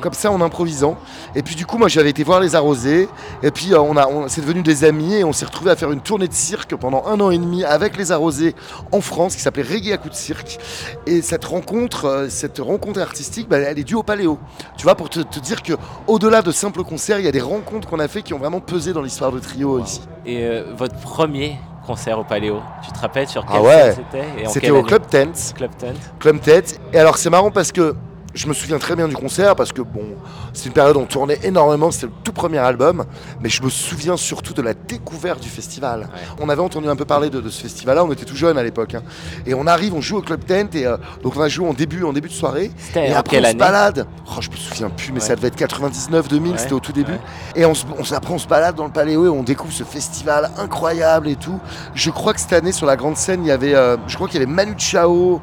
Comme 0.00 0.12
ça 0.12 0.30
en 0.30 0.40
improvisant. 0.42 0.98
Et 1.34 1.42
puis 1.42 1.54
du 1.54 1.64
coup 1.64 1.78
moi 1.78 1.88
j'avais 1.88 2.10
été 2.10 2.24
voir 2.24 2.40
Les 2.40 2.54
Arrosés. 2.54 3.08
Et 3.42 3.50
puis 3.50 3.72
euh, 3.72 3.80
on 3.80 3.96
a, 3.96 4.06
on, 4.06 4.28
c'est 4.28 4.42
devenu 4.42 4.62
des 4.62 4.84
amis 4.84 5.14
et 5.14 5.24
on 5.24 5.32
s'est 5.32 5.46
retrouvé 5.46 5.70
à 5.70 5.76
faire 5.76 5.90
une 5.90 6.00
tournée 6.02 6.28
de 6.28 6.34
cirque 6.34 6.76
pendant 6.76 7.04
un 7.06 7.18
an 7.20 7.30
et 7.30 7.38
demi 7.38 7.64
avec 7.64 7.96
Les 7.96 8.12
Arrosés 8.12 8.54
en 8.92 9.00
France 9.00 9.34
qui 9.34 9.40
s'appelait 9.40 9.62
Reggae 9.62 9.92
à 9.92 9.96
coup 9.96 10.10
de 10.10 10.14
cirque. 10.14 10.58
Et 11.06 11.22
cette 11.22 11.44
rencontre, 11.46 12.04
euh, 12.04 12.26
cette 12.28 12.58
rencontre 12.58 13.00
artistique, 13.00 13.48
bah, 13.48 13.58
elle 13.58 13.78
est 13.78 13.84
due 13.84 13.94
au 13.94 14.02
Paléo. 14.02 14.38
Tu 14.76 14.82
vois, 14.84 14.94
pour 14.94 15.08
te, 15.08 15.20
te 15.20 15.40
dire 15.40 15.62
que 15.62 15.72
au-delà 16.06 16.42
de 16.42 16.52
simples 16.52 16.82
concerts, 16.84 17.18
il 17.18 17.24
y 17.24 17.28
a 17.28 17.32
des 17.32 17.40
rencontres 17.40 17.88
qu'on 17.88 17.98
a 17.98 18.08
fait 18.08 18.22
qui 18.22 18.34
ont 18.34 18.38
vraiment 18.38 18.60
pesé 18.60 18.92
dans 18.92 19.00
l'histoire 19.02 19.32
de 19.32 19.38
Trio 19.38 19.78
ici. 19.82 20.02
Et 20.26 20.62
votre 20.76 20.96
premier 20.96 21.58
concert 21.86 22.18
au 22.18 22.24
Paléo, 22.24 22.60
tu 22.84 22.92
te 22.92 22.98
rappelles 22.98 23.28
sur 23.28 23.44
Ah 23.48 23.52
quelle 23.52 23.62
ouais. 23.62 23.92
scène 23.92 24.04
c'était 24.12 24.48
C'était 24.48 24.70
au 24.70 24.82
Club 24.82 25.02
Tent. 25.08 25.52
Club 25.56 25.70
Tent. 25.78 25.94
Club 26.18 26.40
Tent. 26.40 26.80
Et 26.92 26.98
alors 26.98 27.18
c'est 27.18 27.30
marrant 27.30 27.50
parce 27.50 27.72
que 27.72 27.94
je 28.34 28.46
me 28.46 28.54
souviens 28.54 28.78
très 28.78 28.96
bien 28.96 29.08
du 29.08 29.14
concert 29.14 29.54
parce 29.56 29.72
que 29.72 29.82
bon, 29.82 30.04
c'est 30.52 30.66
une 30.66 30.72
période 30.72 30.96
où 30.96 31.00
on 31.00 31.06
tournait 31.06 31.38
énormément, 31.42 31.90
c'était 31.90 32.06
le 32.06 32.12
tout 32.24 32.32
premier 32.32 32.58
album, 32.58 33.04
mais 33.40 33.48
je 33.48 33.62
me 33.62 33.70
souviens 33.70 34.16
surtout 34.16 34.54
de 34.54 34.62
la 34.62 34.74
découverte 34.74 35.40
du 35.40 35.48
festival. 35.48 36.08
On 36.40 36.48
avait 36.48 36.62
entendu 36.62 36.88
un 36.88 36.96
peu 36.96 37.04
parler 37.04 37.30
de, 37.30 37.40
de 37.40 37.48
ce 37.50 37.62
festival-là, 37.62 38.04
on 38.04 38.12
était 38.12 38.24
tout 38.24 38.36
jeunes 38.36 38.58
à 38.58 38.62
l'époque, 38.62 38.94
hein. 38.94 39.02
et 39.46 39.54
on 39.54 39.66
arrive, 39.66 39.94
on 39.94 40.00
joue 40.00 40.18
au 40.18 40.22
Club 40.22 40.44
Tent, 40.44 40.74
et 40.74 40.86
euh, 40.86 40.96
donc 41.22 41.36
on 41.36 41.40
a 41.40 41.48
joué 41.48 41.68
en 41.68 41.74
début, 41.74 42.04
en 42.04 42.12
début 42.12 42.28
de 42.28 42.34
soirée, 42.34 42.70
et 42.94 43.12
après 43.12 43.40
on 43.40 43.50
se 43.50 43.56
balade. 43.56 44.06
Oh, 44.28 44.40
je 44.40 44.50
me 44.50 44.56
souviens 44.56 44.90
plus, 44.90 45.12
mais 45.12 45.20
ça 45.20 45.36
devait 45.36 45.48
être 45.48 45.56
99, 45.56 46.28
2000, 46.28 46.52
Ouais, 46.52 46.58
c'était 46.58 46.72
au 46.72 46.80
tout 46.80 46.92
début. 46.92 47.18
Et 47.54 47.64
on 47.64 47.74
se, 47.74 47.84
on 47.98 48.02
après 48.14 48.34
on 48.34 48.38
se 48.38 48.46
balade 48.46 48.74
dans 48.76 48.84
le 48.84 48.92
Paléo 48.92 49.26
et 49.26 49.28
on 49.28 49.42
découvre 49.42 49.72
ce 49.72 49.84
festival 49.84 50.50
incroyable 50.58 51.28
et 51.28 51.36
tout. 51.36 51.58
Je 51.94 52.10
crois 52.10 52.34
que 52.34 52.40
cette 52.40 52.52
année 52.52 52.72
sur 52.72 52.86
la 52.86 52.96
grande 52.96 53.16
scène, 53.16 53.44
il 53.44 53.48
y 53.48 53.50
avait, 53.50 53.74
euh, 53.74 53.96
je 54.06 54.14
crois 54.16 54.28
qu'il 54.28 54.40
y 54.40 54.42
avait 54.42 54.52
Manu 54.52 54.74
Chao 54.78 55.40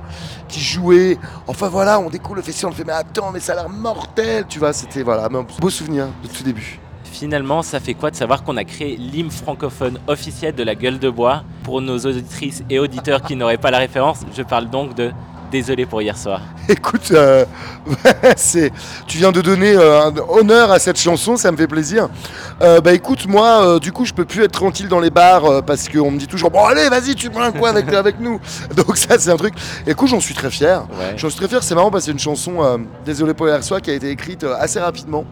qui 0.47 0.59
jouait. 0.59 1.17
Enfin 1.47 1.67
voilà, 1.67 1.99
on 1.99 2.09
découvre 2.09 2.35
le 2.35 2.41
festival, 2.41 2.73
mais 2.85 2.93
attends, 2.93 3.31
mais 3.31 3.39
ça 3.39 3.53
a 3.53 3.55
l'air 3.55 3.69
mortel, 3.69 4.45
tu 4.47 4.59
vois. 4.59 4.73
C'était 4.73 5.03
voilà, 5.03 5.25
un 5.25 5.45
beau 5.59 5.69
souvenir 5.69 6.07
de 6.23 6.27
tout 6.27 6.43
début. 6.43 6.79
Finalement, 7.03 7.61
ça 7.63 7.79
fait 7.79 7.95
quoi 7.95 8.11
de 8.11 8.15
savoir 8.15 8.43
qu'on 8.43 8.55
a 8.57 8.63
créé 8.63 8.95
l'hymne 8.95 9.31
francophone 9.31 9.99
officiel 10.07 10.53
de 10.55 10.63
la 10.63 10.75
gueule 10.75 10.99
de 10.99 11.09
bois? 11.09 11.43
Pour 11.63 11.81
nos 11.81 11.97
auditrices 11.97 12.63
et 12.69 12.79
auditeurs 12.79 13.21
qui 13.21 13.35
n'auraient 13.35 13.57
pas 13.57 13.71
la 13.71 13.79
référence, 13.79 14.21
je 14.35 14.43
parle 14.43 14.69
donc 14.69 14.95
de 14.95 15.11
Désolé 15.51 15.85
pour 15.85 16.01
hier 16.01 16.15
soir. 16.15 16.41
Écoute, 16.69 17.09
euh, 17.11 17.43
c'est, 18.37 18.71
tu 19.07 19.17
viens 19.17 19.31
de 19.31 19.41
donner 19.41 19.73
euh, 19.73 20.05
un 20.05 20.13
honneur 20.29 20.71
à 20.71 20.77
cette 20.77 20.99
chanson, 20.99 21.37
ça 21.37 21.51
me 21.51 21.57
fait 21.57 21.67
plaisir. 21.67 22.07
Euh, 22.61 22.81
bah 22.81 22.93
écoute, 22.93 23.25
moi, 23.27 23.65
euh, 23.65 23.79
du 23.79 23.91
coup, 23.91 24.05
je 24.05 24.13
peux 24.13 24.25
plus 24.25 24.43
être 24.43 24.51
tranquille 24.51 24.87
dans 24.87 24.99
les 24.99 25.09
bars 25.09 25.45
euh, 25.45 25.61
parce 25.61 25.89
qu'on 25.89 26.11
me 26.11 26.19
dit 26.19 26.27
toujours 26.27 26.51
bon 26.51 26.63
allez, 26.65 26.87
vas-y, 26.89 27.15
tu 27.15 27.29
prends 27.29 27.41
un 27.41 27.51
coin 27.51 27.71
avec, 27.71 27.91
avec 27.93 28.19
nous. 28.19 28.39
Donc 28.75 28.97
ça, 28.97 29.17
c'est 29.17 29.31
un 29.31 29.37
truc. 29.37 29.55
Écoute, 29.87 30.09
j'en 30.09 30.19
suis 30.19 30.35
très 30.35 30.51
fier. 30.51 30.81
Ouais. 30.99 31.13
J'en 31.17 31.29
suis 31.29 31.39
très 31.39 31.47
fier. 31.47 31.63
C'est 31.63 31.75
marrant 31.75 31.89
parce 31.89 32.03
que 32.03 32.05
c'est 32.07 32.11
une 32.11 32.19
chanson, 32.19 32.63
euh, 32.63 32.77
désolé 33.05 33.33
pour 33.33 33.47
hier 33.47 33.63
soir, 33.63 33.81
qui 33.81 33.89
a 33.89 33.93
été 33.93 34.09
écrite 34.09 34.43
euh, 34.43 34.55
assez 34.59 34.79
rapidement 34.79 35.25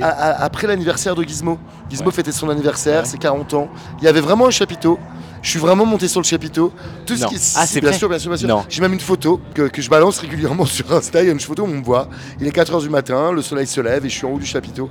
après 0.00 0.66
l'anniversaire 0.66 1.14
de 1.14 1.24
Gizmo. 1.24 1.58
Gizmo 1.90 2.10
fêtait 2.10 2.32
son 2.32 2.48
anniversaire, 2.48 3.06
c'est 3.06 3.18
40 3.18 3.54
ans. 3.54 3.68
Il 4.00 4.04
y 4.04 4.08
avait 4.08 4.20
vraiment 4.20 4.46
un 4.46 4.50
chapiteau. 4.50 4.98
Je 5.44 5.50
suis 5.50 5.58
vraiment 5.58 5.84
monté 5.84 6.08
sur 6.08 6.20
le 6.20 6.24
chapiteau. 6.24 6.72
Tout 7.04 7.14
Non. 7.16 7.28
ce 7.28 7.34
qui 7.34 7.52
Ah, 7.54 7.66
c'est 7.66 7.82
bien 7.82 7.92
sûr, 7.92 8.08
bien 8.08 8.18
sûr, 8.18 8.30
bien 8.30 8.38
sûr. 8.38 8.64
J'ai 8.68 8.80
même 8.80 8.94
une 8.94 8.98
photo 9.00 9.38
que, 9.54 9.68
que 9.68 9.82
je 9.82 9.90
balance 9.90 10.18
régulièrement 10.18 10.64
sur 10.64 10.90
Insta. 10.90 11.22
Il 11.22 11.26
y 11.26 11.28
a 11.28 11.32
une 11.32 11.38
photo 11.38 11.64
où 11.64 11.66
on 11.66 11.68
me 11.68 11.84
voit. 11.84 12.08
Il 12.40 12.46
est 12.46 12.50
4h 12.56 12.80
du 12.80 12.88
matin, 12.88 13.30
le 13.30 13.42
soleil 13.42 13.66
se 13.66 13.80
lève 13.82 14.06
et 14.06 14.08
je 14.08 14.14
suis 14.14 14.26
en 14.26 14.30
haut 14.30 14.38
du 14.38 14.46
chapiteau. 14.46 14.88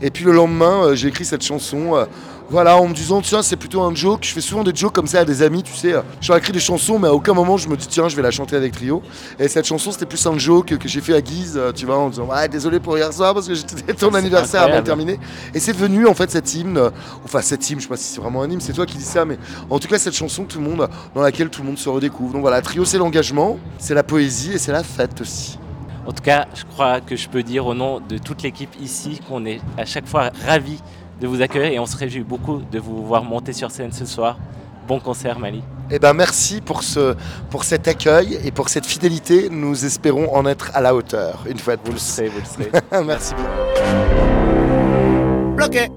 Et 0.00 0.10
puis 0.12 0.24
le 0.24 0.30
lendemain, 0.32 0.84
euh, 0.84 0.94
j'ai 0.94 1.08
écrit 1.08 1.24
cette 1.24 1.42
chanson. 1.42 2.06
Voilà, 2.48 2.76
en 2.76 2.86
me 2.86 2.94
disant, 2.94 3.20
tiens, 3.20 3.42
c'est 3.42 3.56
plutôt 3.56 3.82
un 3.82 3.94
joke. 3.94 4.20
Je 4.22 4.32
fais 4.32 4.40
souvent 4.40 4.62
des 4.62 4.74
jokes 4.74 4.92
comme 4.92 5.06
ça 5.06 5.20
à 5.20 5.24
des 5.24 5.42
amis, 5.42 5.62
tu 5.62 5.74
sais. 5.74 5.94
Je 6.20 6.28
leur 6.28 6.38
écris 6.38 6.52
des 6.52 6.60
chansons, 6.60 6.98
mais 6.98 7.08
à 7.08 7.12
aucun 7.12 7.34
moment 7.34 7.56
je 7.56 7.68
me 7.68 7.76
dis, 7.76 7.86
tiens, 7.86 8.08
je 8.08 8.16
vais 8.16 8.22
la 8.22 8.30
chanter 8.30 8.56
avec 8.56 8.72
Trio. 8.72 9.02
Et 9.38 9.48
cette 9.48 9.66
chanson, 9.66 9.90
c'était 9.90 10.06
plus 10.06 10.24
un 10.26 10.38
joke 10.38 10.76
que 10.78 10.88
j'ai 10.88 11.00
fait 11.00 11.14
à 11.14 11.20
Guise, 11.20 11.54
euh, 11.56 11.72
tu 11.72 11.86
vois, 11.86 11.98
en 11.98 12.08
disant, 12.08 12.26
ouais, 12.26 12.48
désolé 12.48 12.78
pour 12.78 12.96
hier 12.96 13.12
soir 13.12 13.34
parce 13.34 13.48
que 13.48 13.54
j'étais 13.54 13.94
ton 13.94 14.14
anniversaire 14.14 14.60
mal 14.68 14.78
incroyable. 14.78 14.86
terminé. 14.86 15.18
Et 15.54 15.60
c'est 15.60 15.72
devenu 15.72 16.06
en 16.06 16.14
fait 16.14 16.30
cet 16.30 16.54
hymne, 16.54 16.78
euh, 16.78 16.90
enfin 17.24 17.42
cet 17.42 17.68
hymne, 17.68 17.80
je 17.80 17.84
sais 17.84 17.88
pas 17.88 17.96
si 17.96 18.04
c'est 18.04 18.20
vraiment 18.20 18.42
un 18.42 18.50
hymne, 18.50 18.60
c'est 18.60 18.72
toi 18.72 18.86
qui 18.86 18.96
dis 18.96 19.04
ça, 19.04 19.24
mais 19.24 19.38
en 19.68 19.78
tout 19.78 19.88
cas 19.88 19.98
cette 19.98 20.14
chanson 20.14 20.44
tout 20.44 20.58
le 20.58 20.64
monde, 20.64 20.88
dans 21.14 21.22
laquelle 21.22 21.48
tout 21.48 21.62
le 21.62 21.66
monde 21.66 21.78
se 21.78 21.88
redécouvre. 21.88 22.32
Donc 22.32 22.42
voilà, 22.42 22.62
Trio 22.62 22.84
c'est 22.84 22.98
l'engagement, 22.98 23.58
c'est 23.78 23.94
la 23.94 24.02
poésie 24.02 24.52
et 24.52 24.58
c'est 24.58 24.72
la 24.72 24.84
fête 24.84 25.20
aussi. 25.20 25.58
En 26.06 26.12
tout 26.12 26.22
cas, 26.22 26.46
je 26.54 26.62
crois 26.64 27.00
que 27.00 27.16
je 27.16 27.28
peux 27.28 27.42
dire 27.42 27.66
au 27.66 27.74
nom 27.74 28.00
de 28.00 28.18
toute 28.18 28.42
l'équipe 28.42 28.70
ici 28.80 29.20
qu'on 29.28 29.44
est 29.44 29.60
à 29.76 29.84
chaque 29.84 30.06
fois 30.06 30.30
ravis 30.46 30.80
de 31.20 31.26
vous 31.26 31.40
accueillir 31.42 31.72
et 31.72 31.78
on 31.78 31.86
se 31.86 31.96
réjouit 31.96 32.22
beaucoup 32.22 32.62
de 32.70 32.78
vous 32.78 33.04
voir 33.06 33.24
monter 33.24 33.52
sur 33.52 33.70
scène 33.70 33.92
ce 33.92 34.04
soir. 34.04 34.38
Bon 34.86 35.00
concert, 35.00 35.38
Mali. 35.38 35.62
Eh 35.90 35.98
ben 35.98 36.12
merci 36.12 36.60
pour, 36.60 36.82
ce, 36.82 37.14
pour 37.50 37.64
cet 37.64 37.88
accueil 37.88 38.38
et 38.44 38.50
pour 38.50 38.68
cette 38.68 38.86
fidélité. 38.86 39.48
Nous 39.50 39.84
espérons 39.84 40.34
en 40.34 40.46
être 40.46 40.70
à 40.74 40.80
la 40.80 40.94
hauteur, 40.94 41.44
une 41.48 41.58
fois 41.58 41.76
de 41.76 41.80
Vous 41.82 41.88
le 41.88 41.92
plus. 41.94 42.00
serez, 42.02 42.28
vous 42.28 42.38
le 42.40 42.44
serez. 42.44 42.70
merci 43.04 43.34
beaucoup. 43.34 43.48
Bloqué. 45.56 45.88